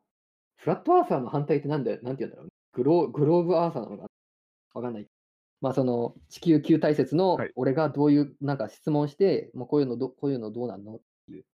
[0.56, 2.48] フラットアーサーの反対ってなんだよ、なんて言うんだろう。
[2.74, 4.08] グローグローブアーサーなのかな？
[4.74, 5.06] わかんない。
[5.60, 11.00] まあその地球球体説のはい俺がどういうなんか質問して、もうこういうのどこういうのどうなんの？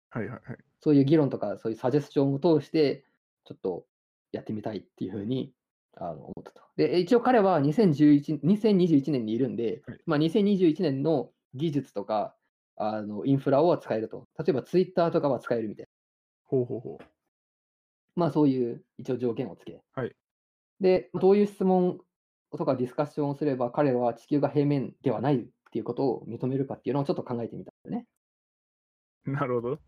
[0.10, 0.42] はいはいはい。
[0.82, 3.06] そういう議論とかそういうサジェスチョンを通して
[3.46, 3.86] ちょっと
[4.32, 5.54] やってみたいっていうふうに
[5.96, 6.62] あの思ったと。
[6.76, 12.36] で、一応彼は2011 2021年にいるんで、はいまあ2021年の技術とか
[12.76, 14.28] あのインフラを使えると。
[14.38, 15.90] 例えばツイッターとかは使えるみたいな。
[16.46, 17.04] ほうほうほう。
[18.16, 19.82] まあそういう一応条件をつけ。
[19.96, 20.16] はい
[20.80, 22.00] で、どういう質問
[22.58, 28.08] とかディスカッションをすれば彼は地球が平面ではないっていうことを認めるかっていうのをちょっと考えてみたんだよね。
[29.26, 29.80] なるほど。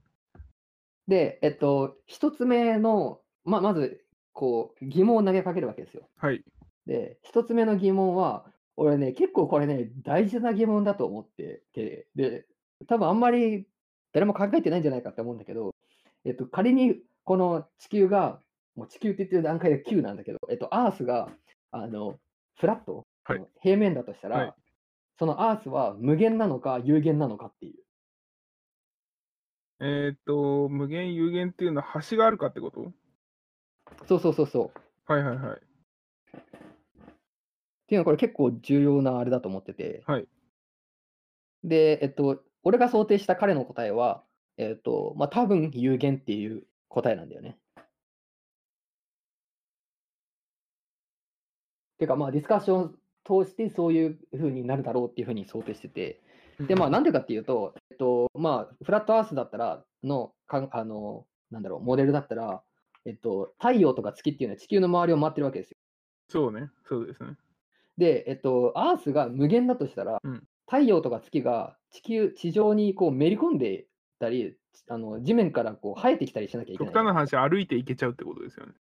[1.08, 4.04] で、えっと、一つ目の、まあ、まず、
[4.34, 6.10] こう、疑問を投げかけるわけですよ。
[6.18, 6.44] はい。
[6.88, 8.46] で、一つ目の疑問は、
[8.78, 12.46] 俺ね、結構これね、大事な疑問だと思ってて、で、
[12.88, 13.68] 多分あんまり
[14.14, 15.74] 誰も考えてないんじゃないかって思うんだけど、
[16.26, 18.42] えっと、仮にこの地球が、
[18.76, 21.30] もう地球って言ってる段階で9なんだけど、えっと、アースが、
[21.72, 22.20] あの、
[22.56, 24.54] フラット、はい平面だとしたら、はい
[25.18, 27.76] そのアースは無限なのか有限なのかっていう。
[29.80, 32.92] えーっと、無限有限っていうのは端があるかってこと？
[34.08, 35.12] そうそうそうそう。
[35.14, 35.58] はいはいはい。
[35.58, 35.62] っ
[37.88, 40.04] ていうのはこれ結構重要なあれだと思ってて。
[40.06, 40.28] はい
[41.64, 44.24] で、えっと、俺が想定した彼の答えは、
[44.58, 47.58] えっと、まあ、多分有限っていう答えなんだよね。
[51.98, 56.22] ていうか、まあ、ディスカッションを通してそういう風になるだろうっていう風に想定してて。
[56.60, 62.62] で、まあ、なんでかっていうと、えっと、まあ、フラットアースだったら、の、かんあの、なんだろう、モデルだったら、
[63.06, 65.78] えっと、太陽とか月っていうのは地球の周りを回ってるわけですよ。
[66.30, 66.70] そうね。
[66.88, 67.36] そうですね。
[67.98, 73.86] で、えっと、アースが無限だとしたら、うん太陽とか月が地球、地上にこうめり込んで
[74.20, 74.56] たり、
[74.90, 76.94] あの地面からこう生えてきたりしなきゃいけない。
[76.94, 78.74] 極端な話、歩いて行けちゃうってことですよね。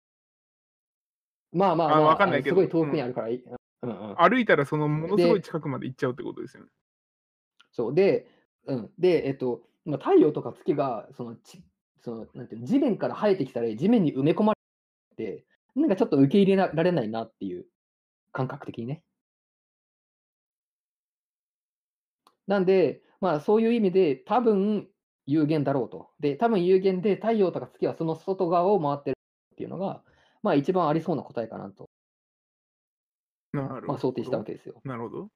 [1.52, 3.44] まあまあ、あまあ、わかんないけどすごい遠くにあるからいい、
[3.82, 6.70] うんうん、歩いたらそのものすごいで近くまで行っちゃうってことですよね。
[7.72, 8.28] そうで、
[8.68, 11.62] うん、で、えっと、まあ、太陽とか月がそのち
[12.04, 17.66] そのなんていうの地面から生えてきたり、地面に埋め込まれて、なんかちょっと受け入れられないなっていう
[18.32, 19.04] 感覚的にね。
[22.48, 24.88] なんで、まあそういう意味で多分
[25.26, 26.10] 有限だろうと。
[26.20, 29.16] で、多分有限で太陽とか月はその外側を回ってる
[29.54, 30.04] っていうのが、
[30.46, 31.90] まあ一番ありそうな答えかなと、
[33.52, 33.88] なるほど。
[33.88, 34.76] まあ、想定したわけですよ。
[34.84, 35.30] なるほど。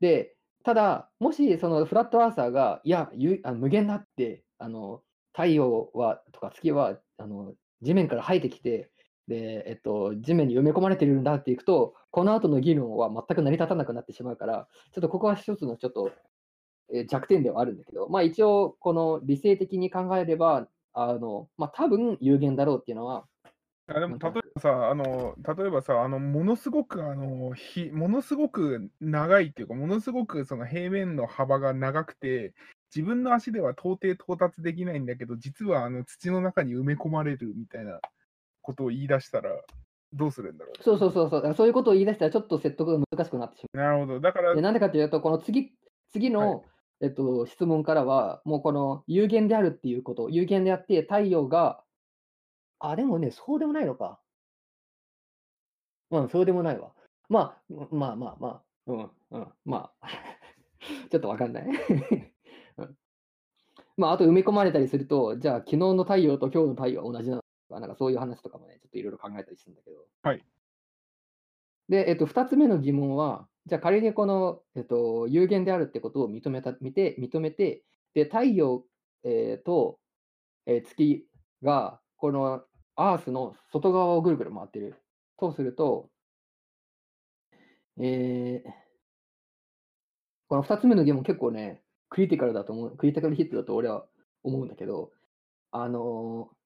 [0.00, 5.02] で、ただ、もしそのフラットアーサーが、いや、ゆあ無限だって、あの
[5.32, 7.52] 太陽はとか月はあの
[7.82, 8.90] 地面から生えてきて、
[9.28, 16.10] で、えっと、地面に埋め込まれてるんだっていくと、この後の議論は全く成り立たなくなってしまうから、ちょっとここは一つのちょっと、
[16.92, 23.26] えー弱点ではあるんだけど、まあ一応、この理性的に考えれば、あの、まあ多分有限だろうっていうのは、
[23.86, 32.54] あでも例えばさ、あの例えばさ、あのものすごくあのひものすごく長いっていうか、ものすごくその平面の幅が長くて、
[32.94, 38.00] 自分の足では到底到達できないんだけど、実はあの土の中に埋め込まれるみたいな
[38.62, 39.50] ことを言い出したら、
[40.14, 40.82] どうするんだろう。
[40.82, 43.84] そうそうそうそう、だからそういうことを言い出したらちょっと説得が難しくなってしまう。
[43.84, 44.20] なるほど。
[44.20, 45.72] だからで、なんでかというと、この次
[46.12, 46.64] 次の、
[47.02, 51.82] えっと、質問からは、もうこの有限であるっていうこと、有限であって太陽が、
[52.78, 54.20] あ、でもね、そうでもないのか。
[56.10, 56.92] うん、そうでもないわ。
[57.28, 60.08] まあ、うんまあまあまあ、うん、うん、まあ、
[61.10, 61.66] ちょっとわかんない。
[62.78, 62.96] うん
[63.96, 70.04] まあ、あと埋め込まれたりすると、じゃあ、昨日の太陽と今日の太陽は同じなのか、なんかそういう話とかもね、ちょっといろいろ考えたりするんだけど。
[70.22, 70.44] はい。
[71.88, 78.84] で、えっと、2つ目の疑問は、じゃあ仮にこの、えっと、有限であるってことを認めた、見て、認めて、で、太陽、
[79.22, 79.98] えーと、
[80.66, 81.26] えー月
[81.62, 82.62] が、この
[82.96, 84.94] アースの外側をぐるぐる回ってる。
[85.36, 86.08] とすると、
[87.98, 88.70] えー
[90.48, 94.06] この2つ目の疑問結構ね、クリティカルだと思う、クリティカルヒットだと俺は
[94.42, 95.12] 思うんだけど、
[95.70, 96.56] あのー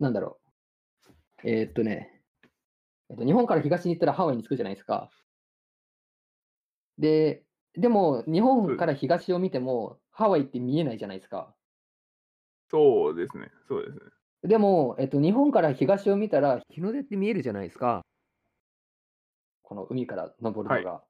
[0.00, 0.40] なんだろ
[1.44, 1.48] う。
[1.48, 2.24] えーっとね、
[3.10, 5.08] えっと、日本から東に行ったらハワイに着くじゃないですか。
[6.98, 7.44] で、
[7.74, 11.54] でも、日本から東を見ても、ハワイって見えないじゃないですか。
[12.70, 13.50] そうですね。
[13.68, 14.00] そうですね。
[14.42, 18.02] でも、えっと、日本から東を見たら、日の出って見えるじゃないですか。
[19.62, 21.02] この海から昇るのが。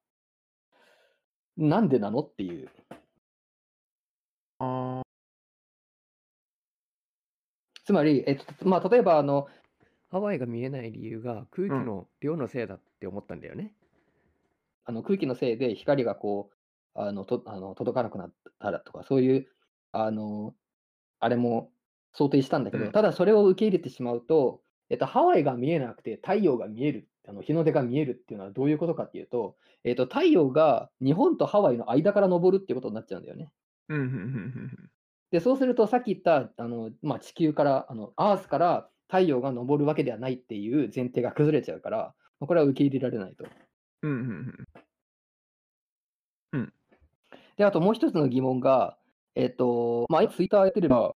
[1.57, 2.69] なんでなのっていう。
[4.59, 5.01] あ
[7.85, 9.47] つまり、えっと、まあ、例えば、あの、
[10.09, 13.73] ハワイが見えない理由が空気の量のせいだって思ったんだよね。
[14.83, 19.47] あの空気のせいで光がこう、あのとあの届かなくなったらとか、そういう、
[19.93, 20.53] あの、
[21.21, 21.71] あれも
[22.13, 29.55] 想定したんだけど、うんただそれを受け入れてしまうと、えっと、ハワイが見えなくて太陽が見える、あの日の出が見えるっていうのはどういうことかっていうと、
[29.85, 33.49] えっと、太陽が日本とハワイの間から昇るっていうことになっちゃうんだよね。
[33.87, 34.89] うんうんうんうん
[35.31, 43.45] で、そうすると、さっき言ったあの、まあ、地球から、あのアースから太陽が昇るわけではないっていう前提が崩れちゃうから、まあこれは受け入れられないと。
[44.01, 44.19] うんうん
[46.53, 46.73] うん
[47.57, 48.97] で、あともう一つの疑問が、
[49.35, 51.15] えっ、と、まあ、ツイッターやってれば、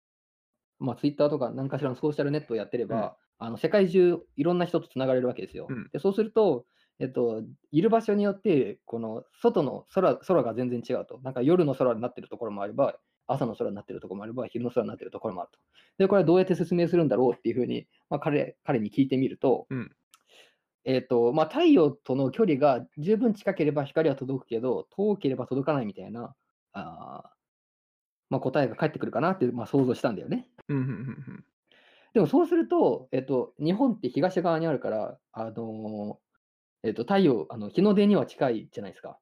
[0.79, 5.67] まあ、ツイッターとか何かしらのソーシャルネットをやってれば、あの世界中いろんな人とつながれるわけですよ。
[5.69, 6.65] うんでそうすると、
[6.99, 11.21] えっと、いる場所によって、この外の空空が全然違うと。
[11.23, 12.97] なんか夜の空になってるところもあれば、
[13.27, 15.59] 朝の空になってるところもあれば、昼の空になってるところもあると。
[15.99, 19.93] で、これはどうやって説明するんだろうっていうふうに、まあ、彼彼に聞いてみると、うん
[20.85, 26.35] えっとまあ、太陽との距離が十分近ければ光は届くけど、遠ければ届かないみたいな
[26.73, 27.42] あー、
[28.33, 30.49] まあ、答えが返ってくるかなって、まあ、想像したんだよね。
[32.15, 39.19] でもそうすると、えっと、日本って東側にあるから、あのーえっと、太陽、あの日の出には近いじゃないですか。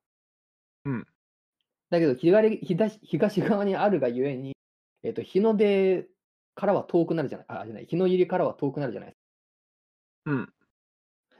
[0.84, 1.06] うん
[1.90, 4.52] だけど左東、東側にあるがゆえに、
[5.02, 6.06] えっと、日の出
[6.54, 9.18] からは遠くなるじゃない、あ、じゃない、日の入りからは遠くなるじゃないです
[10.24, 10.30] か。
[10.30, 10.52] うんだか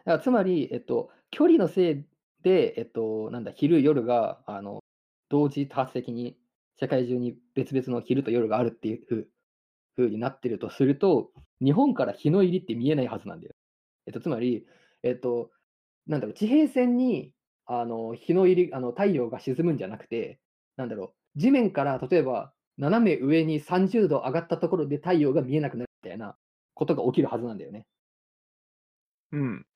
[0.04, 2.04] らつまり、えっと、距離のせい
[2.42, 4.80] で、えっと、なんだ、昼、夜が、あの、
[5.28, 6.36] 同時多発的に
[6.80, 9.28] 世界中に別々の昼と夜があるっていう
[9.96, 11.30] ふうになってるとすると、
[11.62, 13.54] 日本から日の入りって見えないはずなんだよ。
[14.06, 14.66] えっと、つまり、
[15.02, 15.50] えっと、
[16.06, 17.32] なんだろう、地平線に
[17.66, 20.40] あの日の入り、あの太陽が沈むんじゃなくて、
[20.76, 26.36] なんだろう、地面から例えば斜め上に30度上がったところで太陽が見えなくなるみたいな
[26.74, 27.86] ことが起きるはずなんだよね。
[29.32, 29.66] うん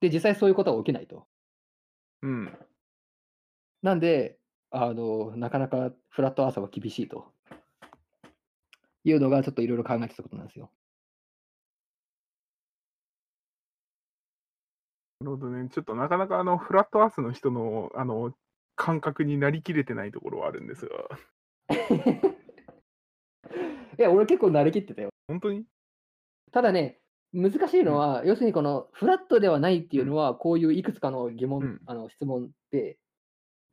[0.00, 1.26] で、実際そういうことは起きないと。
[2.22, 2.58] うん
[3.82, 4.38] なんで、
[4.72, 7.32] あのなかなかフラットアーサーは厳しいと
[9.04, 10.70] いうのがちょっといろいろ考えてたことなんですよ。
[15.20, 15.68] なるほどね。
[15.68, 18.32] ちょっとなかなかあのフラットアースの人のあの
[18.74, 20.92] 感覚になりきれてないところはあるんですが、
[23.98, 25.10] いや、俺結構慣れきってたよ。
[25.28, 25.64] 本当に？
[26.50, 26.98] ただね、
[27.32, 32.98] 難しいのは、要するにこのフラットではないっていうのは、こういういくつかの疑問、うんあの質問で、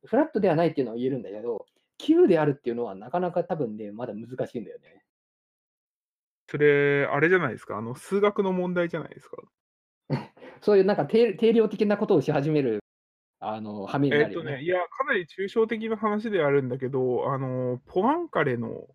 [0.04, 1.66] フラットではないっていうのは言えるんだけど、
[1.98, 5.04] 9であるっていうのはなかなか多分ね、まだ難しいんだよね。
[6.48, 9.36] それ、あれじゃないですか、あの数学の問題じゃないですか？
[10.60, 12.80] そういうなんか定定量的なことをし始める
[13.38, 14.50] あの羽目にえなるよね。
[14.52, 18.88] っとね、いや、かなり抽象的な話ではあるんだけど、あの、ポアンカレの、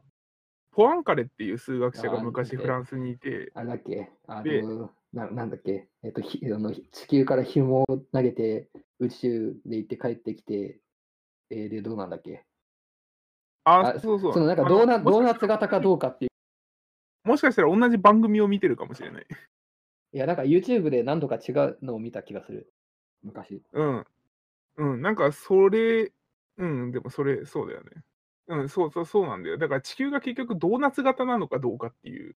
[0.71, 4.11] ポアンカレっていう数学者が昔フランスにいて、あれだっけ？
[4.27, 10.81] あでのななんだっけ、えっと、ひあの地球から紐を投げて宇宙で行って帰ってきて、
[11.49, 12.43] えーで、どうなんだっけ？
[13.63, 14.33] あ、あそうそう。
[14.33, 16.31] そのなんかあドーナドーナツ型かどうかっていう。
[17.27, 19.25] もしかしたら同じ番組を見てるかもしれない。
[20.13, 22.71] いや、なんか YouTube で何度か違うのを見た気がする。
[23.23, 23.63] 昔。
[23.73, 24.05] うん。
[24.77, 26.11] うん、なんかそれ、
[26.57, 28.03] うん、でもそれ、そうだよね。
[28.47, 29.57] うん、そうそう、そうなんだよ。
[29.57, 32.35] だから地球が結局ドーナツ型なのかどうかっていう。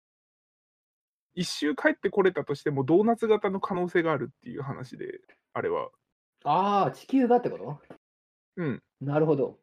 [1.35, 5.21] 一周帰ってこれたとしてもドーナツ型の可能性があるっていう話で、
[5.53, 5.91] あれは。
[6.45, 7.98] ああ、地球がってこと？
[8.59, 9.59] うん、なるほど。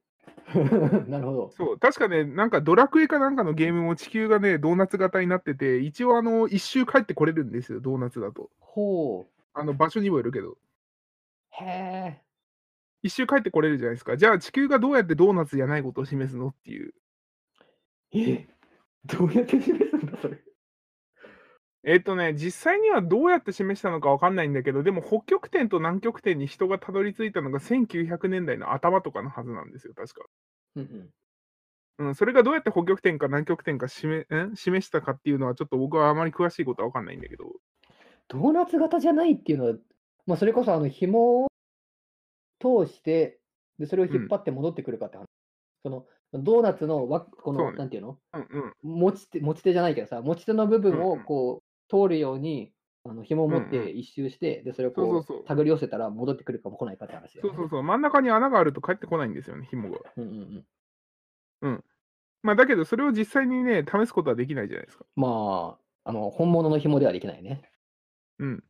[1.08, 1.50] なるほど。
[1.58, 1.80] そう。
[1.80, 8.50] 確かね、なんかドラクエかなんかのゲームも地球がね、ドーナツ型になってて、一応あの、一周帰ってこれるんですよ、ドーナツだと。
[8.60, 9.34] ほう。
[9.54, 10.58] あの、場所にもよるけど。
[11.52, 12.22] へえ。
[13.04, 14.18] 一周帰ってこれるじゃないですか。
[14.18, 16.94] じゃあ地球がどうやってドーナツじゃないことを示すのっていう。
[18.14, 18.48] え？
[19.06, 19.95] どうやって示す。
[21.88, 30.26] えっとね、実際にはどうやって示したのかわかんないんだけど、でも北極点と南極点に人がたどり着いたのが1900年代の頭とかのはずなんですよ、確か。
[30.76, 31.10] うん
[32.00, 32.08] うん。
[32.08, 37.54] うん、それがどうやって北極点か南極点か示ん示したかっていうのは、ちょっと僕はあまり詳しいことはわかんないんだけど。
[38.28, 39.74] ドーナツ型じゃないっていうのは、
[40.26, 41.48] まあ、それこそあの紐を
[42.60, 43.40] 通して
[43.78, 45.26] で、それを引っ張って戻ってくるかって話。
[45.84, 48.18] そのドーナツのわこの、そうねなんていうの？
[48.34, 48.74] うんうん。
[48.82, 52.72] 持ち手持ち手じゃないけどさ、持ち手の部分うんうんをこう通るように
[53.04, 57.42] あの紐を持っうんうて一周して、でそれをこそうそうそうう手繰り寄せたら戻ってくるかも来ないかって話ね。
[57.42, 57.84] そうそうそう。
[57.84, 60.00] 真ん中に穴があると帰ってこないんですよね、紐が。
[60.18, 60.66] うんうん
[61.62, 61.84] うん。
[62.44, 65.06] まあ、だけど、それを実際にね、試すことはできないじゃないですか。
[65.16, 67.70] まあ、あの本物の紐ではできないね。
[68.40, 68.64] うん。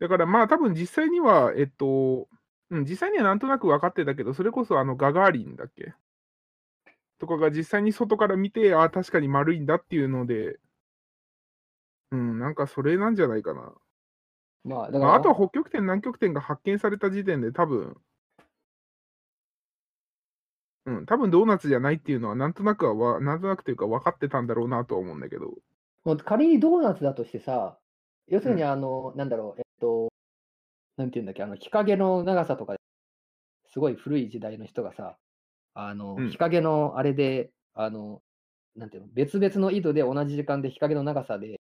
[0.00, 2.28] だからまあ多分実際には、えっと、
[2.70, 5.94] うん、実際にはなんとなく分かってたけど、それこそあのガガーリンだっけ？
[7.18, 10.58] とかが実際に外から見て、ああ、確かに丸いんだっていうので、
[12.12, 13.72] うん、なんかそれなんじゃないかな。
[14.64, 17.96] まあ、だから、まあ、あとは北極点、南極点が発見された時点で多分、
[20.86, 25.54] うん、多分ドーナツじゃないっていうのは、なんとなくはわ、なんとなくというか分かってたんだろうなとは思うんだけど。
[26.24, 27.78] 仮にドーナツだとしてさ、
[28.26, 30.08] 要するにうんあの、なんだろう、えっと、
[30.96, 32.76] なんていうんだっけ、あの日陰の長さとか、
[33.72, 35.16] すごい古い時代の人がさ、
[35.74, 38.22] あの、うん日陰のあれで、あの、
[38.74, 41.60] なんていうの、別々の緯度で同じ時間で日陰の長さで、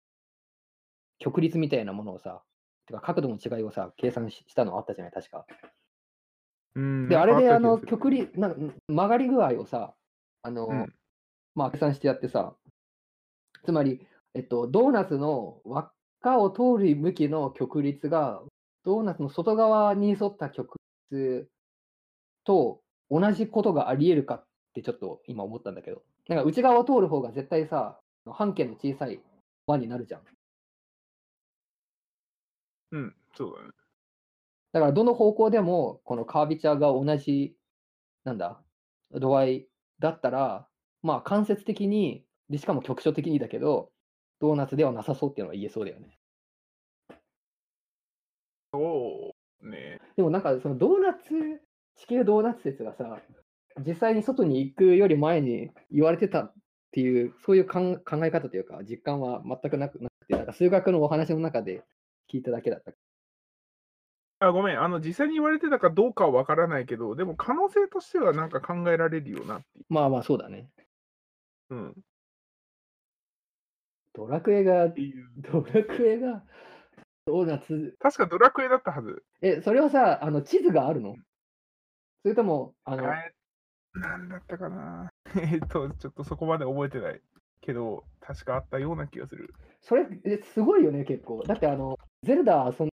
[1.19, 2.41] 曲率みたいなものをさ、
[2.85, 5.45] てか角度の違いをさ、計算ししたのあったじゃない、確か。
[6.75, 9.93] うん、で、あれで、あの、曲率、なんか曲がり具合をさ、
[10.43, 10.93] あの、うん
[11.55, 12.55] まあ、計算してやってさ、
[13.65, 15.91] つまり、えっと、ドーナツの輪っ
[16.21, 18.43] かを通る向きの曲率が、
[18.85, 20.77] ドーナツの外側に沿った曲
[21.11, 21.49] 率
[22.45, 29.19] と同じことがあり得るかってちょっと今思ったんだけど、なんか内側を通る方が絶対さ、半径の小さい
[29.65, 30.21] 輪になるじゃん。
[32.91, 33.69] うん、そうだね。
[34.73, 37.55] だからどの方向でもこのカービチャーが同じ、
[38.23, 38.61] なんだ、
[39.11, 39.67] 度合い
[39.99, 40.67] だったら、
[41.01, 43.91] まあ間接的に、でしかも局所的にだけど、
[44.39, 46.17] ドーナツではなさそうっていうのは言えそうだよね。
[48.73, 49.99] そうね。
[50.15, 51.61] でもなんかそのドーナツ、
[51.95, 53.19] 地球ドーナツ説がさ、
[53.85, 56.53] 実際に外に行くより前に言われてたっ
[56.91, 61.83] ていう、そういう考え方というか、実感は全くなくなくて、なんか数学のお話の中で
[62.31, 62.93] 聞いただけだった。
[64.39, 70.69] あごめん、あの実際に言われてたかどうかは分からないけど、でも可能性としてはなんか考えられるよなっていまあまあそうだね。
[71.69, 71.75] う。
[71.75, 71.93] うん、っ
[74.13, 74.89] ドラクエが。
[74.89, 76.43] ドラクエが
[77.25, 79.23] ドーナツ確かドラクエだったはず。
[79.41, 81.15] え、それはさ、あの地図があるの？
[82.23, 87.21] それとも、あの、なんだったかな えっと、ちょっとそこまで覚えてない
[87.61, 89.53] けど、確かあったような気がする。
[89.81, 91.45] それ、えすごいよね、結構。
[91.45, 92.89] だって、あの、ゼルダ遊ん、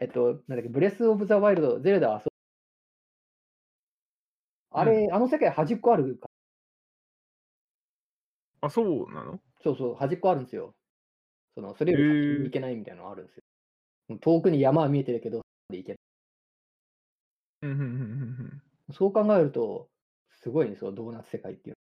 [0.00, 2.28] えっと、なんだっけ、ブレス・オブ・ザ・ワイルド、ゼルダ遊ん、
[4.70, 6.28] あれ、あの世界端っこあるか
[8.60, 9.40] あ、そうなの？
[9.62, 10.74] そうそう、端っこあるんですよ。
[11.54, 14.18] その、それより行けないみたいなのあるんですよ。
[14.20, 15.98] 遠くに山は見えてるけど、で行けない。
[17.62, 17.92] うんうんうんうん
[18.88, 18.94] うん。
[18.94, 19.90] そう考えると、
[20.30, 21.77] すごいね、そう、ドーナツ世界っていう。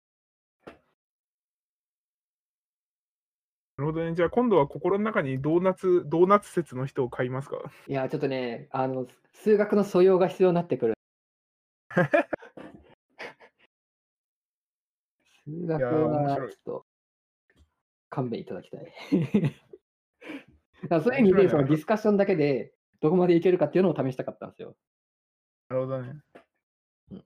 [3.76, 4.14] なるほどね。
[4.14, 7.56] じゃあ今度は心の中にドーナツ、ドーナツ説の人を買いますか？
[7.86, 10.94] いや、ちょっとね、あの、数学の素養が必要になってくる。
[15.44, 16.86] 数学はちょっと
[18.10, 18.92] 勘弁いただきたい。
[20.82, 24.76] だからそういう意味で、そのディスカッションだけでどこまでいけるかっていうのを試したかったんですよ。
[25.68, 26.20] なるほどね
[27.10, 27.24] うん。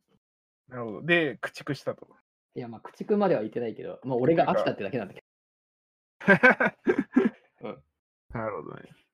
[0.69, 1.03] なるほど。
[1.03, 2.09] で、駆逐したと。
[2.55, 5.26] いや、まあ、駆逐までは言ってないけど、まあ、俺が飽きたってだけなんだけ
[8.35, 9.06] なるほどね。